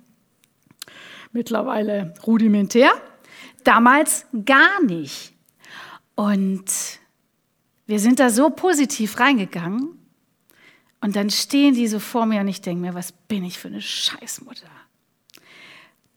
mittlerweile 1.32 2.14
rudimentär, 2.26 2.90
damals 3.64 4.26
gar 4.44 4.82
nicht. 4.82 5.32
Und 6.14 6.64
wir 7.86 8.00
sind 8.00 8.20
da 8.20 8.30
so 8.30 8.50
positiv 8.50 9.20
reingegangen 9.20 9.98
und 11.00 11.16
dann 11.16 11.30
stehen 11.30 11.74
die 11.74 11.86
so 11.86 11.98
vor 11.98 12.26
mir 12.26 12.40
und 12.40 12.48
ich 12.48 12.60
denke 12.60 12.80
mir, 12.80 12.94
was 12.94 13.12
bin 13.12 13.44
ich 13.44 13.58
für 13.58 13.68
eine 13.68 13.82
Scheißmutter? 13.82 14.68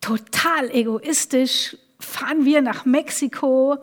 Total 0.01 0.71
egoistisch 0.71 1.77
fahren 1.99 2.45
wir 2.45 2.61
nach 2.61 2.85
Mexiko 2.85 3.77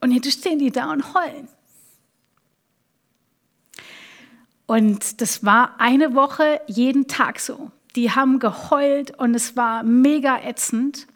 und 0.00 0.12
jetzt 0.12 0.32
stehen 0.32 0.58
die 0.58 0.70
da 0.70 0.92
und 0.92 1.14
heulen. 1.14 1.48
Und 4.66 5.20
das 5.20 5.44
war 5.44 5.80
eine 5.80 6.14
Woche 6.14 6.60
jeden 6.66 7.08
Tag 7.08 7.40
so 7.40 7.72
die 7.98 8.12
haben 8.12 8.38
geheult 8.38 9.18
und 9.18 9.34
es 9.34 9.56
war 9.56 9.82
mega 9.82 10.40
ätzend. 10.44 11.08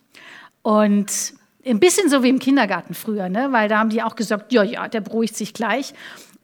Und 0.63 1.35
ein 1.65 1.79
bisschen 1.79 2.09
so 2.09 2.25
wie 2.25 2.29
im 2.29 2.41
Kindergarten 2.41 2.95
früher, 2.95 3.29
ne? 3.29 3.53
weil 3.53 3.69
da 3.69 3.79
haben 3.79 3.91
die 3.91 4.03
auch 4.03 4.17
gesagt, 4.17 4.53
ja, 4.53 4.65
ja, 4.65 4.89
der 4.89 5.01
beruhigt 5.01 5.37
sich 5.37 5.55
gleich. 5.55 5.95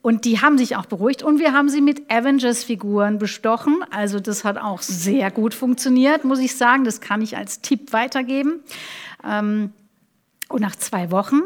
Und 0.01 0.23
die 0.23 0.39
haben 0.39 0.57
sich 0.57 0.77
auch 0.77 0.85
beruhigt. 0.85 1.23
Und 1.23 1.39
wir 1.39 1.51
haben 1.51 1.67
sie 1.67 1.81
mit 1.81 2.09
Avengers-Figuren 2.09 3.19
bestochen. 3.19 3.83
Also 3.91 4.21
das 4.21 4.45
hat 4.45 4.57
auch 4.57 4.81
sehr 4.81 5.29
gut 5.29 5.53
funktioniert, 5.53 6.23
muss 6.23 6.39
ich 6.39 6.55
sagen. 6.55 6.85
Das 6.85 7.01
kann 7.01 7.21
ich 7.21 7.35
als 7.35 7.59
Tipp 7.59 7.91
weitergeben. 7.91 8.61
Ähm, 9.29 9.73
und 10.47 10.61
nach 10.61 10.77
zwei 10.77 11.11
Wochen, 11.11 11.41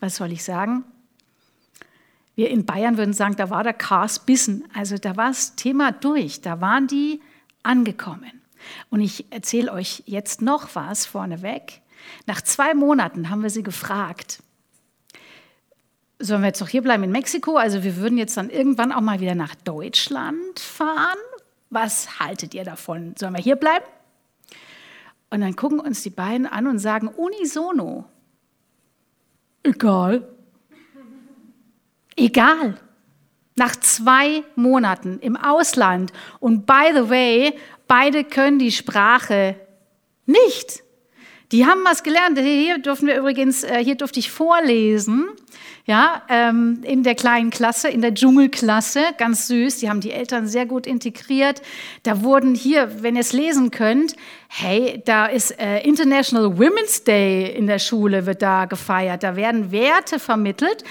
was 0.00 0.16
soll 0.16 0.32
ich 0.32 0.44
sagen? 0.44 0.84
Wir 2.36 2.48
in 2.48 2.64
Bayern 2.64 2.96
würden 2.96 3.12
sagen, 3.12 3.36
da 3.36 3.50
war 3.50 3.64
der 3.64 3.74
Cars 3.74 4.20
bissen. 4.20 4.64
Also 4.74 4.96
da 4.96 5.18
war 5.18 5.28
das 5.28 5.56
Thema 5.56 5.92
durch. 5.92 6.40
Da 6.40 6.62
waren 6.62 6.86
die 6.86 7.20
angekommen. 7.62 8.42
Und 8.90 9.00
ich 9.00 9.32
erzähle 9.32 9.72
euch 9.72 10.02
jetzt 10.06 10.42
noch 10.42 10.74
was 10.74 11.06
vorneweg. 11.06 11.80
Nach 12.26 12.40
zwei 12.42 12.74
Monaten 12.74 13.30
haben 13.30 13.42
wir 13.42 13.50
sie 13.50 13.62
gefragt, 13.62 14.42
sollen 16.18 16.42
wir 16.42 16.48
jetzt 16.48 16.60
doch 16.60 16.68
hier 16.68 16.82
bleiben 16.82 17.02
in 17.02 17.12
Mexiko? 17.12 17.56
Also 17.56 17.82
wir 17.82 17.96
würden 17.96 18.18
jetzt 18.18 18.36
dann 18.36 18.50
irgendwann 18.50 18.92
auch 18.92 19.00
mal 19.00 19.20
wieder 19.20 19.34
nach 19.34 19.54
Deutschland 19.54 20.60
fahren. 20.60 21.18
Was 21.70 22.20
haltet 22.20 22.52
ihr 22.54 22.64
davon? 22.64 23.14
Sollen 23.16 23.34
wir 23.34 23.42
hier 23.42 23.56
bleiben? 23.56 23.86
Und 25.30 25.40
dann 25.40 25.56
gucken 25.56 25.80
uns 25.80 26.02
die 26.02 26.10
beiden 26.10 26.46
an 26.46 26.66
und 26.66 26.78
sagen 26.78 27.08
unisono, 27.08 28.04
egal. 29.62 30.28
Egal. 32.16 32.78
Nach 33.60 33.76
zwei 33.76 34.42
Monaten 34.56 35.18
im 35.20 35.36
Ausland. 35.36 36.14
Und 36.38 36.64
by 36.64 36.92
the 36.94 37.10
way, 37.10 37.52
beide 37.86 38.24
können 38.24 38.58
die 38.58 38.72
Sprache 38.72 39.54
nicht. 40.24 40.82
Die 41.52 41.66
haben 41.66 41.80
was 41.84 42.02
gelernt. 42.02 42.38
Hier 42.38 42.78
durften 42.78 43.06
wir 43.06 43.18
übrigens, 43.18 43.62
äh, 43.62 43.84
hier 43.84 43.96
durfte 43.96 44.18
ich 44.18 44.30
vorlesen, 44.30 45.28
ja, 45.84 46.22
ähm, 46.30 46.80
in 46.84 47.02
der 47.02 47.14
kleinen 47.14 47.50
Klasse, 47.50 47.88
in 47.88 48.00
der 48.00 48.14
Dschungelklasse, 48.14 49.00
ganz 49.18 49.48
süß. 49.48 49.78
Die 49.78 49.90
haben 49.90 50.00
die 50.00 50.12
Eltern 50.12 50.46
sehr 50.46 50.64
gut 50.64 50.86
integriert. 50.86 51.60
Da 52.04 52.22
wurden 52.22 52.54
hier, 52.54 53.02
wenn 53.02 53.16
ihr 53.16 53.22
es 53.22 53.34
lesen 53.34 53.70
könnt, 53.70 54.14
hey, 54.48 55.02
da 55.04 55.26
ist 55.26 55.58
äh, 55.60 55.80
International 55.80 56.56
Women's 56.58 57.04
Day 57.04 57.52
in 57.52 57.66
der 57.66 57.78
Schule, 57.78 58.24
wird 58.24 58.40
da 58.40 58.64
gefeiert. 58.64 59.22
Da 59.22 59.36
werden 59.36 59.70
Werte 59.70 60.18
vermittelt. 60.18 60.84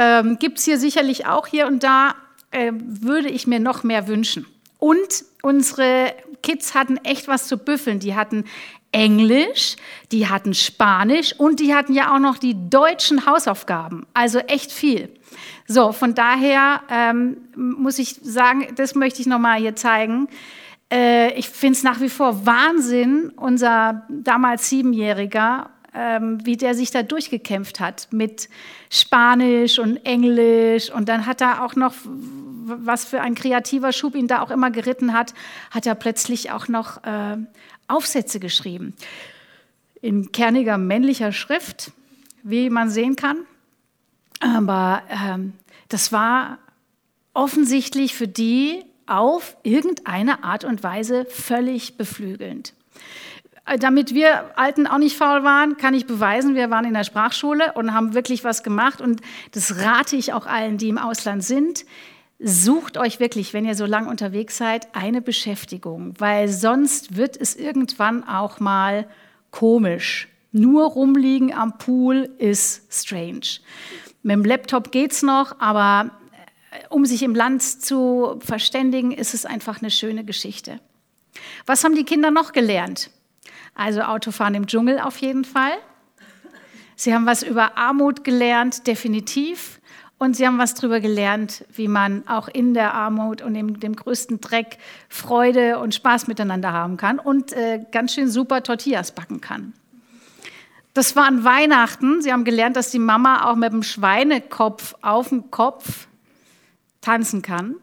Ähm, 0.00 0.38
Gibt 0.38 0.58
es 0.58 0.64
hier 0.64 0.78
sicherlich 0.78 1.26
auch 1.26 1.48
hier 1.48 1.66
und 1.66 1.82
da, 1.82 2.14
äh, 2.52 2.70
würde 2.72 3.28
ich 3.28 3.48
mir 3.48 3.58
noch 3.58 3.82
mehr 3.82 4.06
wünschen. 4.06 4.46
Und 4.78 5.24
unsere 5.42 6.14
Kids 6.40 6.72
hatten 6.74 6.98
echt 6.98 7.26
was 7.26 7.48
zu 7.48 7.58
büffeln. 7.58 7.98
Die 7.98 8.14
hatten 8.14 8.44
Englisch, 8.92 9.74
die 10.12 10.28
hatten 10.28 10.54
Spanisch 10.54 11.34
und 11.36 11.58
die 11.58 11.74
hatten 11.74 11.94
ja 11.94 12.14
auch 12.14 12.20
noch 12.20 12.38
die 12.38 12.70
deutschen 12.70 13.26
Hausaufgaben. 13.26 14.06
Also 14.14 14.38
echt 14.38 14.70
viel. 14.70 15.08
So, 15.66 15.90
von 15.90 16.14
daher 16.14 16.80
ähm, 16.88 17.38
muss 17.56 17.98
ich 17.98 18.20
sagen, 18.22 18.68
das 18.76 18.94
möchte 18.94 19.20
ich 19.20 19.26
nochmal 19.26 19.58
hier 19.58 19.74
zeigen. 19.74 20.28
Äh, 20.92 21.32
ich 21.32 21.48
finde 21.48 21.76
es 21.76 21.82
nach 21.82 22.00
wie 22.00 22.08
vor 22.08 22.46
Wahnsinn, 22.46 23.32
unser 23.36 24.06
damals 24.08 24.68
Siebenjähriger, 24.68 25.70
ähm, 25.98 26.38
wie 26.46 26.56
der 26.56 26.74
sich 26.74 26.92
da 26.92 27.02
durchgekämpft 27.02 27.80
hat 27.80 28.08
mit 28.12 28.48
Spanisch 28.88 29.80
und 29.80 29.96
Englisch. 30.06 30.90
Und 30.90 31.08
dann 31.08 31.26
hat 31.26 31.40
er 31.40 31.64
auch 31.64 31.74
noch, 31.74 31.92
was 32.04 33.04
für 33.04 33.20
ein 33.20 33.34
kreativer 33.34 33.92
Schub 33.92 34.14
ihn 34.14 34.28
da 34.28 34.40
auch 34.40 34.52
immer 34.52 34.70
geritten 34.70 35.12
hat, 35.12 35.34
hat 35.72 35.86
er 35.86 35.96
plötzlich 35.96 36.52
auch 36.52 36.68
noch 36.68 37.02
äh, 37.02 37.36
Aufsätze 37.88 38.38
geschrieben. 38.38 38.94
In 40.00 40.30
kerniger 40.30 40.78
männlicher 40.78 41.32
Schrift, 41.32 41.90
wie 42.44 42.70
man 42.70 42.90
sehen 42.90 43.16
kann. 43.16 43.38
Aber 44.38 45.02
ähm, 45.10 45.54
das 45.88 46.12
war 46.12 46.58
offensichtlich 47.34 48.14
für 48.14 48.28
die 48.28 48.84
auf 49.06 49.56
irgendeine 49.64 50.44
Art 50.44 50.62
und 50.62 50.84
Weise 50.84 51.24
völlig 51.24 51.96
beflügelnd. 51.96 52.74
Damit 53.80 54.14
wir 54.14 54.56
Alten 54.56 54.86
auch 54.86 54.98
nicht 54.98 55.16
faul 55.16 55.44
waren, 55.44 55.76
kann 55.76 55.92
ich 55.94 56.06
beweisen, 56.06 56.54
wir 56.54 56.70
waren 56.70 56.84
in 56.84 56.94
der 56.94 57.04
Sprachschule 57.04 57.72
und 57.74 57.92
haben 57.92 58.14
wirklich 58.14 58.44
was 58.44 58.62
gemacht. 58.62 59.00
Und 59.00 59.20
das 59.52 59.78
rate 59.78 60.16
ich 60.16 60.32
auch 60.32 60.46
allen, 60.46 60.78
die 60.78 60.88
im 60.88 60.98
Ausland 60.98 61.44
sind. 61.44 61.84
Sucht 62.38 62.96
euch 62.96 63.18
wirklich, 63.18 63.52
wenn 63.52 63.64
ihr 63.64 63.74
so 63.74 63.84
lang 63.84 64.06
unterwegs 64.06 64.56
seid, 64.56 64.94
eine 64.94 65.20
Beschäftigung, 65.20 66.14
weil 66.18 66.48
sonst 66.48 67.16
wird 67.16 67.36
es 67.36 67.56
irgendwann 67.56 68.26
auch 68.26 68.60
mal 68.60 69.08
komisch. 69.50 70.28
Nur 70.52 70.84
rumliegen 70.84 71.52
am 71.52 71.78
Pool 71.78 72.30
ist 72.38 72.92
strange. 72.92 73.60
Mit 74.22 74.34
dem 74.34 74.44
Laptop 74.44 74.92
geht's 74.92 75.22
noch, 75.22 75.60
aber 75.60 76.10
äh, 76.70 76.86
um 76.90 77.04
sich 77.04 77.22
im 77.22 77.34
Land 77.34 77.62
zu 77.62 78.38
verständigen, 78.40 79.10
ist 79.12 79.34
es 79.34 79.44
einfach 79.44 79.80
eine 79.80 79.90
schöne 79.90 80.24
Geschichte. 80.24 80.80
Was 81.66 81.84
haben 81.84 81.94
die 81.94 82.04
Kinder 82.04 82.30
noch 82.30 82.52
gelernt? 82.52 83.10
Also 83.78 84.02
Autofahren 84.02 84.56
im 84.56 84.66
Dschungel 84.66 84.98
auf 84.98 85.18
jeden 85.18 85.44
Fall. 85.44 85.70
Sie 86.96 87.14
haben 87.14 87.26
was 87.26 87.44
über 87.44 87.78
Armut 87.78 88.24
gelernt, 88.24 88.88
definitiv. 88.88 89.80
Und 90.18 90.34
sie 90.34 90.44
haben 90.44 90.58
was 90.58 90.74
darüber 90.74 90.98
gelernt, 90.98 91.64
wie 91.72 91.86
man 91.86 92.26
auch 92.26 92.48
in 92.48 92.74
der 92.74 92.92
Armut 92.94 93.40
und 93.40 93.54
in 93.54 93.78
dem 93.78 93.94
größten 93.94 94.40
Dreck 94.40 94.78
Freude 95.08 95.78
und 95.78 95.94
Spaß 95.94 96.26
miteinander 96.26 96.72
haben 96.72 96.96
kann 96.96 97.20
und 97.20 97.52
äh, 97.52 97.84
ganz 97.92 98.14
schön 98.14 98.28
super 98.28 98.64
Tortillas 98.64 99.12
backen 99.12 99.40
kann. 99.40 99.74
Das 100.92 101.14
waren 101.14 101.44
Weihnachten. 101.44 102.20
Sie 102.20 102.32
haben 102.32 102.42
gelernt, 102.42 102.74
dass 102.74 102.90
die 102.90 102.98
Mama 102.98 103.48
auch 103.48 103.54
mit 103.54 103.72
dem 103.72 103.84
Schweinekopf 103.84 104.96
auf 105.02 105.28
dem 105.28 105.52
Kopf 105.52 106.08
tanzen 107.00 107.42
kann. 107.42 107.76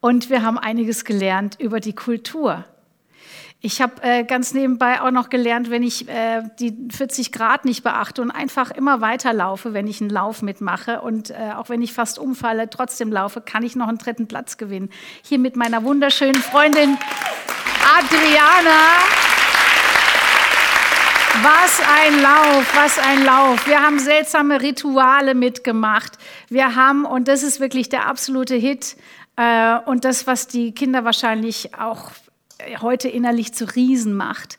Und 0.00 0.28
wir 0.28 0.42
haben 0.42 0.58
einiges 0.58 1.04
gelernt 1.04 1.56
über 1.60 1.78
die 1.78 1.94
Kultur 1.94 2.64
ich 3.64 3.80
habe 3.80 3.94
äh, 4.02 4.24
ganz 4.24 4.52
nebenbei 4.52 5.00
auch 5.00 5.10
noch 5.10 5.30
gelernt, 5.30 5.70
wenn 5.70 5.82
ich 5.82 6.06
äh, 6.06 6.42
die 6.60 6.76
40 6.90 7.32
Grad 7.32 7.64
nicht 7.64 7.82
beachte 7.82 8.20
und 8.20 8.30
einfach 8.30 8.70
immer 8.70 9.00
weiterlaufe, 9.00 9.72
wenn 9.72 9.86
ich 9.86 10.02
einen 10.02 10.10
Lauf 10.10 10.42
mitmache 10.42 11.00
und 11.00 11.30
äh, 11.30 11.52
auch 11.56 11.70
wenn 11.70 11.80
ich 11.80 11.94
fast 11.94 12.18
umfalle, 12.18 12.68
trotzdem 12.68 13.10
laufe, 13.10 13.40
kann 13.40 13.62
ich 13.62 13.74
noch 13.74 13.88
einen 13.88 13.96
dritten 13.96 14.28
Platz 14.28 14.58
gewinnen. 14.58 14.90
Hier 15.22 15.38
mit 15.38 15.56
meiner 15.56 15.82
wunderschönen 15.82 16.34
Freundin 16.34 16.98
Adriana. 17.98 18.98
Was 21.42 21.80
ein 21.80 22.20
Lauf, 22.20 22.76
was 22.76 22.98
ein 22.98 23.24
Lauf. 23.24 23.66
Wir 23.66 23.82
haben 23.82 23.98
seltsame 23.98 24.60
Rituale 24.60 25.34
mitgemacht. 25.34 26.18
Wir 26.50 26.76
haben, 26.76 27.06
und 27.06 27.28
das 27.28 27.42
ist 27.42 27.60
wirklich 27.60 27.88
der 27.88 28.06
absolute 28.06 28.56
Hit, 28.56 28.96
äh, 29.36 29.78
und 29.86 30.04
das, 30.04 30.26
was 30.26 30.46
die 30.46 30.72
Kinder 30.72 31.04
wahrscheinlich 31.04 31.74
auch 31.74 32.10
heute 32.80 33.08
innerlich 33.08 33.54
zu 33.54 33.64
Riesen 33.74 34.14
macht. 34.14 34.58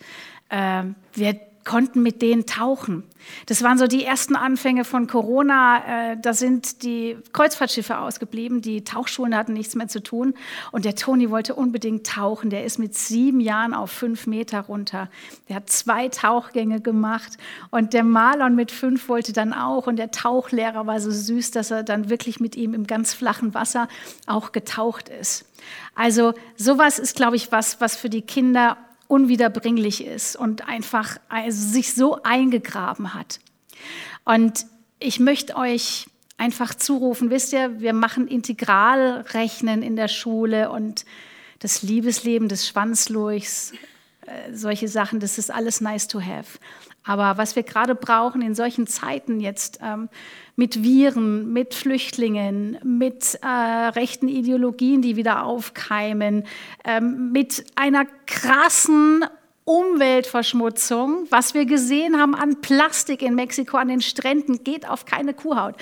Ähm, 0.50 0.96
wir 1.14 1.40
konnten 1.66 2.04
mit 2.04 2.22
denen 2.22 2.46
tauchen. 2.46 3.04
Das 3.48 3.64
waren 3.64 3.80
so 3.80 3.88
die 3.88 4.06
ersten 4.06 4.36
Anfänge 4.36 4.86
von 4.86 5.08
Corona. 5.08 6.12
Äh, 6.12 6.18
da 6.22 6.34
sind 6.34 6.84
die 6.84 7.18
Kreuzfahrtschiffe 7.34 7.98
ausgeblieben, 7.98 8.62
die 8.62 8.84
Tauchschulen 8.84 9.36
hatten 9.36 9.54
nichts 9.54 9.74
mehr 9.74 9.88
zu 9.88 10.02
tun. 10.02 10.36
Und 10.72 10.86
der 10.86 10.96
Toni 10.96 11.32
wollte 11.32 11.56
unbedingt 11.56 12.06
tauchen. 12.06 12.52
Der 12.52 12.66
ist 12.66 12.78
mit 12.78 12.94
sieben 12.94 13.40
Jahren 13.40 13.74
auf 13.74 13.90
fünf 13.90 14.28
Meter 14.28 14.62
runter. 14.62 15.10
Der 15.50 15.58
hat 15.58 15.70
zwei 15.70 16.08
Tauchgänge 16.08 16.82
gemacht. 16.82 17.38
Und 17.72 17.94
der 17.94 18.04
Marlon 18.04 18.56
mit 18.56 18.72
fünf 18.72 19.10
wollte 19.10 19.34
dann 19.34 19.52
auch. 19.52 19.88
Und 19.88 19.98
der 19.98 20.12
Tauchlehrer 20.12 20.86
war 20.86 21.00
so 21.00 21.10
süß, 21.10 21.50
dass 21.50 21.72
er 21.72 21.82
dann 21.82 22.10
wirklich 22.12 22.40
mit 22.40 22.56
ihm 22.56 22.76
im 22.76 22.86
ganz 22.86 23.16
flachen 23.16 23.56
Wasser 23.56 23.88
auch 24.28 24.52
getaucht 24.52 25.10
ist. 25.10 25.46
Also 25.96 26.34
sowas 26.58 27.00
ist, 27.00 27.16
glaube 27.16 27.38
ich, 27.38 27.52
was, 27.52 27.82
was 27.82 27.96
für 27.96 28.10
die 28.10 28.22
Kinder 28.22 28.78
unwiederbringlich 29.08 30.06
ist 30.06 30.36
und 30.36 30.68
einfach 30.68 31.18
also 31.30 31.68
sich 31.68 31.94
so 31.94 32.22
eingegraben 32.24 33.14
hat. 33.14 33.40
Und 34.24 34.66
ich 35.00 35.20
möchte 35.20 35.56
euch 35.56 36.08
einfach 36.38 36.74
zurufen, 36.74 37.30
wisst 37.30 37.54
ihr, 37.54 37.80
wir 37.80 37.94
machen 37.94 38.28
Integralrechnen 38.28 39.84
in 39.84 39.96
der 39.96 40.08
Schule 40.08 40.72
und 40.72 41.06
das 41.60 41.82
Liebesleben 41.82 42.50
des 42.50 42.68
Schwanzlurchs, 42.68 43.74
solche 44.52 44.88
Sachen, 44.88 45.20
das 45.20 45.38
ist 45.38 45.52
alles 45.52 45.82
nice 45.82 46.08
to 46.08 46.22
have. 46.22 46.60
Aber 47.04 47.38
was 47.38 47.56
wir 47.56 47.64
gerade 47.64 47.94
brauchen 47.94 48.42
in 48.42 48.56
solchen 48.56 48.88
Zeiten 48.88 49.40
jetzt 49.40 49.80
ähm, 49.84 50.10
mit 50.56 50.82
Viren, 50.84 51.54
mit 51.54 51.76
Flüchtlingen, 51.76 52.80
mit 52.84 53.38
äh, 53.44 53.48
rechten 53.48 54.28
Ideologien, 54.28 55.04
die 55.04 55.16
wieder 55.16 55.44
aufkeimen, 55.44 56.46
ähm, 56.84 57.32
mit 57.32 57.64
einer 57.76 58.06
krassen 58.26 59.24
Umweltverschmutzung, 59.66 61.28
was 61.30 61.54
wir 61.54 61.66
gesehen 61.66 62.20
haben 62.20 62.34
an 62.34 62.62
Plastik 62.62 63.22
in 63.22 63.36
Mexiko 63.36 63.78
an 63.78 63.88
den 63.88 64.02
Stränden, 64.02 64.64
geht 64.64 64.88
auf 64.88 65.06
keine 65.06 65.34
Kuhhaut. 65.34 65.76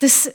Das 0.00 0.30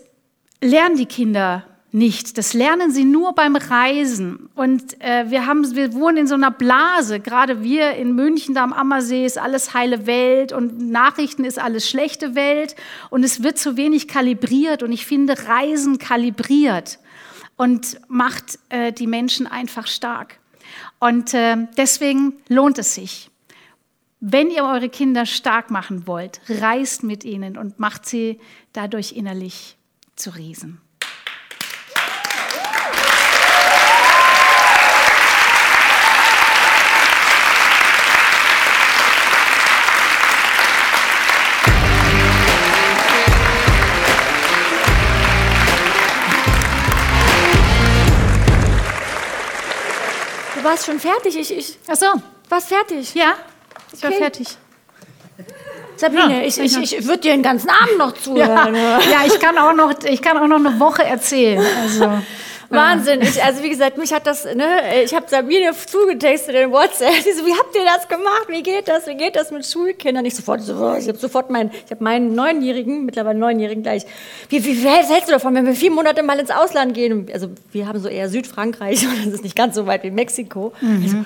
lernen 0.62 0.97
die 0.97 1.06
Kinder 1.06 1.65
nicht. 1.93 2.38
Das 2.38 2.54
lernen 2.54 2.91
sie 2.91 3.04
nur 3.04 3.34
beim 3.34 3.56
Reisen. 3.56 4.49
Und 4.56 5.01
äh, 5.01 5.30
wir, 5.30 5.45
haben, 5.45 5.75
wir 5.75 5.93
wohnen 5.93 6.17
in 6.17 6.27
so 6.27 6.36
einer 6.36 6.51
Blase. 6.51 7.19
Gerade 7.19 7.63
wir 7.63 7.93
in 7.93 8.15
München, 8.15 8.56
da 8.56 8.63
am 8.63 8.73
Ammersee, 8.73 9.25
ist 9.25 9.38
alles 9.38 9.73
heile 9.73 10.06
Welt 10.06 10.54
und 10.54 10.89
Nachrichten 10.89 11.43
ist 11.43 11.60
alles 11.60 11.89
schlechte 11.89 12.36
Welt. 12.36 12.75
Und 13.10 13.23
es 13.23 13.43
wird 13.43 13.58
zu 13.58 13.77
wenig 13.77 14.08
kalibriert. 14.08 14.84
Und 14.84 14.91
ich 14.91 15.06
finde, 15.06 15.47
Reisen 15.47 15.97
kalibriert 15.97 16.99
und 17.58 17.99
macht 18.08 18.60
äh, 18.69 18.93
die 18.93 19.08
Menschen 19.08 19.47
einfach 19.47 19.88
stark. 19.88 20.39
Und 20.99 21.34
äh, 21.34 21.58
deswegen 21.77 22.34
lohnt 22.47 22.77
es 22.77 22.95
sich. 22.95 23.30
Wenn 24.19 24.51
ihr 24.51 24.63
eure 24.63 24.88
Kinder 24.88 25.25
stark 25.25 25.71
machen 25.71 26.06
wollt, 26.06 26.41
reist 26.47 27.04
mit 27.04 27.23
ihnen 27.25 27.58
und 27.58 27.80
macht 27.80 28.06
sie 28.06 28.39
dadurch 28.71 29.13
innerlich 29.13 29.77
zu 30.15 30.30
Riesen. 30.30 30.80
Du 50.71 50.75
warst 50.77 50.86
schon 50.86 50.99
fertig. 51.01 51.36
Ich, 51.38 51.57
ich 51.57 51.77
Ach 51.86 51.95
so. 51.95 52.05
warst 52.47 52.69
fertig. 52.69 53.13
Ja, 53.13 53.34
ich 53.91 54.01
war 54.01 54.10
Okay. 54.10 54.19
fertig. 54.19 54.47
Sabine, 55.97 56.39
Ja, 56.39 56.47
ich, 56.47 56.57
ich, 56.57 56.77
ich 56.93 57.05
würde 57.05 57.17
dir 57.19 57.34
den 57.34 57.43
ganzen 57.43 57.69
Abend 57.69 57.97
noch 57.97 58.13
zuhören. 58.13 58.73
ja 58.73 59.25
ich, 59.25 59.38
kann 59.38 59.57
auch 59.57 59.73
noch, 59.73 59.91
ich 60.05 60.21
kann 60.21 60.38
auch 60.38 60.47
noch 60.47 60.55
eine 60.65 60.79
Woche 60.79 61.03
erzählen. 61.03 61.62
Also, 61.81 62.05
Wahnsinn. 62.71 63.21
Ich, 63.21 63.43
also 63.43 63.63
wie 63.63 63.69
gesagt, 63.69 63.97
mich 63.97 64.13
hat 64.13 64.25
das, 64.25 64.45
ne, 64.45 65.03
ich 65.03 65.13
habe 65.13 65.25
Sabine 65.27 65.71
zugetextet 65.86 66.55
in 66.55 66.71
WhatsApp. 66.71 67.13
Sie 67.23 67.34
so, 67.34 67.45
wie 67.45 67.53
habt 67.53 67.75
ihr 67.75 67.84
das 67.86 68.07
gemacht? 68.07 68.45
Wie 68.47 68.63
geht 68.63 68.88
das? 68.88 69.07
Wie 69.07 69.15
geht 69.15 69.36
das 69.36 69.51
mit 69.51 69.65
Schulkindern? 69.65 70.25
Ich 70.25 70.36
sofort 70.36 70.62
so, 70.62 70.73
oh, 70.75 70.95
ich 70.97 71.07
habe 71.07 71.17
sofort 71.17 71.49
meinen, 71.49 71.71
ich 71.86 71.91
habe 71.91 72.03
meinen 72.03 72.34
Neunjährigen, 72.34 73.05
mittlerweile 73.05 73.38
Neunjährigen 73.38 73.84
gleich. 73.84 74.05
Wie, 74.49 74.63
wie, 74.63 74.81
wie 74.81 74.88
hältst 74.88 75.27
du 75.27 75.34
davon, 75.34 75.53
wenn 75.55 75.65
wir 75.65 75.75
vier 75.75 75.91
Monate 75.91 76.23
mal 76.23 76.39
ins 76.39 76.51
Ausland 76.51 76.93
gehen? 76.93 77.27
Also 77.34 77.49
wir 77.71 77.88
haben 77.88 77.99
so 77.99 78.07
eher 78.07 78.29
Südfrankreich 78.29 79.05
und 79.05 79.17
das 79.25 79.34
ist 79.36 79.43
nicht 79.43 79.55
ganz 79.55 79.75
so 79.75 79.86
weit 79.86 80.03
wie 80.03 80.12
Mexiko. 80.12 80.73
Ich 81.03 81.12
so, 81.12 81.17
oh, 81.17 81.23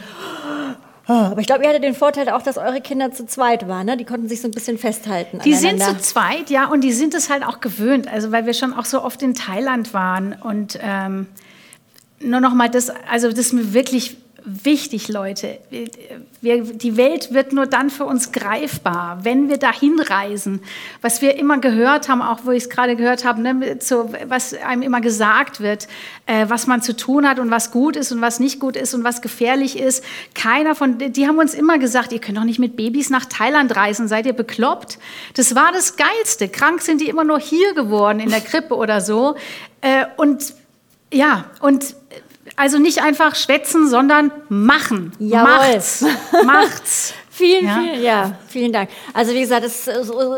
aber 1.14 1.40
ich 1.40 1.48
glaube, 1.48 1.64
ihr 1.64 1.70
hattet 1.70 1.84
den 1.84 1.94
Vorteil 1.94 2.30
auch, 2.30 2.42
dass 2.42 2.58
eure 2.58 2.82
Kinder 2.82 3.12
zu 3.12 3.26
zweit 3.26 3.68
waren. 3.68 3.86
Ne? 3.86 3.98
Die 3.98 4.06
konnten 4.06 4.28
sich 4.28 4.42
so 4.42 4.48
ein 4.48 4.52
bisschen 4.52 4.78
festhalten. 4.78 5.40
Die 5.46 5.54
sind 5.54 5.82
zu 5.82 5.98
zweit, 5.98 6.50
ja, 6.50 6.68
und 6.68 6.82
die 6.82 6.92
sind 6.92 7.14
es 7.14 7.30
halt 7.30 7.44
auch 7.46 7.60
gewöhnt, 7.60 8.08
also 8.08 8.32
weil 8.32 8.46
wir 8.46 8.54
schon 8.54 8.74
auch 8.74 8.86
so 8.86 9.04
oft 9.04 9.22
in 9.22 9.36
Thailand 9.36 9.94
waren 9.94 10.34
und 10.34 10.80
ähm, 10.82 11.28
nur 12.20 12.40
noch 12.40 12.54
mal 12.54 12.70
das, 12.70 12.90
also 13.10 13.30
das 13.30 13.40
ist 13.40 13.54
mir 13.54 13.74
wirklich 13.74 14.18
wichtig, 14.46 15.08
Leute. 15.08 15.58
Wir, 16.42 16.64
die 16.64 16.98
Welt 16.98 17.34
wird 17.34 17.52
nur 17.52 17.66
dann 17.66 17.90
für 17.90 18.06
uns 18.06 18.32
greifbar, 18.32 19.20
wenn 19.24 19.50
wir 19.50 19.58
dahin 19.58 20.00
reisen. 20.00 20.62
Was 21.02 21.22
wir 21.22 21.38
immer 21.38 21.58
gehört 21.58 22.08
haben, 22.08 22.22
auch 22.22 22.42
wo 22.46 22.52
ich 22.52 22.64
es 22.64 22.70
gerade 22.70 22.96
gehört 22.96 23.26
habe, 23.26 23.42
ne, 23.42 23.78
so, 23.80 24.14
was 24.28 24.54
einem 24.54 24.84
immer 24.84 25.02
gesagt 25.02 25.60
wird, 25.60 25.88
äh, 26.28 26.46
was 26.48 26.68
man 26.68 26.82
zu 26.82 26.96
tun 26.96 27.28
hat 27.28 27.40
und 27.40 27.50
was 27.50 27.72
gut 27.72 27.96
ist 27.96 28.12
und 28.12 28.22
was 28.22 28.40
nicht 28.40 28.60
gut 28.60 28.76
ist 28.76 28.94
und 28.94 29.04
was 29.04 29.22
gefährlich 29.22 29.80
ist. 29.80 30.04
Keiner 30.36 30.76
von, 30.76 30.98
die 31.00 31.28
haben 31.28 31.40
uns 31.40 31.54
immer 31.54 31.80
gesagt, 31.80 32.14
ihr 32.14 32.20
könnt 32.20 32.38
doch 32.38 32.44
nicht 32.44 32.60
mit 32.60 32.76
Babys 32.76 33.10
nach 33.10 33.26
Thailand 33.26 33.76
reisen, 33.76 34.08
seid 34.08 34.26
ihr 34.26 34.34
bekloppt? 34.34 35.00
Das 35.34 35.56
war 35.56 35.72
das 35.72 35.98
Geilste. 35.98 36.48
Krank 36.48 36.82
sind 36.82 37.02
die 37.02 37.10
immer 37.10 37.24
nur 37.24 37.40
hier 37.40 37.74
geworden 37.74 38.20
in 38.20 38.30
der 38.30 38.42
Krippe 38.42 38.76
oder 38.76 39.02
so. 39.02 39.36
Äh, 39.82 40.06
und 40.18 40.54
ja, 41.12 41.46
und 41.60 41.96
also 42.56 42.78
nicht 42.80 43.02
einfach 43.02 43.36
schwätzen, 43.36 43.88
sondern 43.90 44.32
machen. 44.50 45.12
Jawohl. 45.20 45.44
Macht's. 45.44 46.06
Macht's. 46.46 47.14
Vielen, 47.30 47.66
Ja. 47.66 47.76
vielen, 47.82 48.02
ja, 48.02 48.32
vielen 48.48 48.72
Dank. 48.72 48.90
Also 49.14 49.34
wie 49.34 49.42
gesagt, 49.42 49.66
es 49.66 49.88
äh, 49.90 50.04
so, 50.06 50.36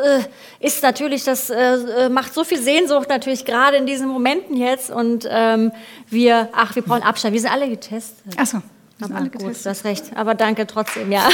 ist 0.60 0.82
natürlich, 0.82 1.24
das 1.24 1.52
äh, 1.52 1.76
äh, 1.76 2.10
macht 2.10 2.34
so 2.34 2.44
viel 2.44 2.58
Sehnsucht 2.60 3.08
natürlich 3.10 3.46
gerade 3.46 3.78
in 3.78 3.86
diesen 3.86 4.08
Momenten 4.08 4.58
jetzt 4.58 4.90
und 4.90 5.28
ähm, 5.30 5.72
wir, 6.10 6.50
ach, 6.54 6.74
wir 6.76 6.82
brauchen 6.82 7.04
Abstand. 7.04 7.34
Wir 7.34 7.42
sind 7.42 7.52
alle 7.52 7.70
getestet. 7.70 8.34
Achso. 8.36 8.64
sind 8.98 9.12
Aber 9.12 9.20
alle 9.20 9.30
gut, 9.30 9.42
getestet. 9.42 9.66
du 9.68 9.70
hast 9.70 9.86
recht. 9.86 10.06
Aber 10.16 10.34
danke 10.34 10.66
trotzdem, 10.66 11.12
ja. 11.12 11.30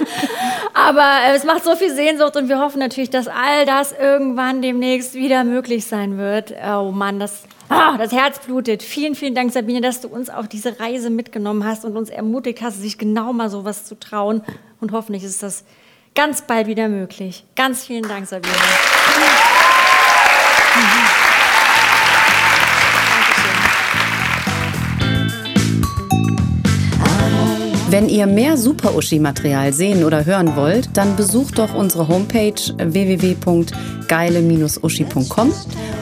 Aber 0.72 1.34
es 1.34 1.44
macht 1.44 1.64
so 1.64 1.76
viel 1.76 1.94
Sehnsucht 1.94 2.34
und 2.36 2.48
wir 2.48 2.58
hoffen 2.58 2.78
natürlich, 2.78 3.10
dass 3.10 3.28
all 3.28 3.66
das 3.66 3.92
irgendwann 3.92 4.62
demnächst 4.62 5.12
wieder 5.12 5.44
möglich 5.44 5.84
sein 5.86 6.16
wird. 6.16 6.54
Oh 6.66 6.90
Mann, 6.90 7.18
das, 7.20 7.42
ah, 7.68 7.96
das 7.98 8.12
Herz 8.12 8.38
blutet. 8.40 8.82
Vielen, 8.82 9.14
vielen 9.14 9.34
Dank, 9.34 9.52
Sabine, 9.52 9.80
dass 9.80 10.00
du 10.00 10.08
uns 10.08 10.30
auf 10.30 10.48
diese 10.48 10.80
Reise 10.80 11.10
mitgenommen 11.10 11.64
hast 11.64 11.84
und 11.84 11.96
uns 11.96 12.10
ermutigt 12.10 12.62
hast, 12.62 12.80
sich 12.80 12.98
genau 12.98 13.32
mal 13.32 13.50
sowas 13.50 13.84
zu 13.84 13.98
trauen. 13.98 14.42
Und 14.80 14.92
hoffentlich 14.92 15.24
ist 15.24 15.42
das 15.42 15.64
ganz 16.14 16.42
bald 16.42 16.66
wieder 16.66 16.88
möglich. 16.88 17.44
Ganz 17.54 17.84
vielen 17.84 18.02
Dank, 18.02 18.26
Sabine. 18.26 18.54
Wenn 27.88 28.08
ihr 28.08 28.26
mehr 28.26 28.56
Super-Uschi-Material 28.56 29.72
sehen 29.72 30.02
oder 30.04 30.26
hören 30.26 30.56
wollt, 30.56 30.88
dann 30.96 31.14
besucht 31.14 31.58
doch 31.58 31.72
unsere 31.72 32.08
Homepage 32.08 32.60
www.geile-uschi.com 32.76 35.52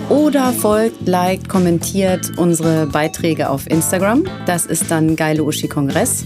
oder 0.08 0.52
folgt, 0.52 1.06
liked, 1.06 1.48
kommentiert 1.48 2.32
unsere 2.36 2.86
Beiträge 2.86 3.48
auf 3.48 3.68
Instagram. 3.70 4.24
Das 4.46 4.66
ist 4.66 4.90
dann 4.90 5.16
Geile 5.16 5.44
Uschi 5.44 5.68
Kongress. 5.68 6.24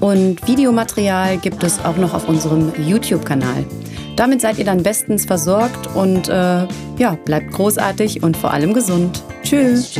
Und 0.00 0.46
Videomaterial 0.46 1.36
gibt 1.36 1.62
es 1.62 1.84
auch 1.84 1.96
noch 1.96 2.14
auf 2.14 2.28
unserem 2.28 2.72
YouTube-Kanal. 2.78 3.64
Damit 4.16 4.40
seid 4.40 4.58
ihr 4.58 4.64
dann 4.64 4.82
bestens 4.82 5.24
versorgt 5.24 5.94
und 5.94 6.28
äh, 6.28 6.66
ja, 6.98 7.16
bleibt 7.24 7.52
großartig 7.52 8.22
und 8.22 8.36
vor 8.36 8.52
allem 8.52 8.74
gesund. 8.74 9.22
Tschüss. 9.42 9.92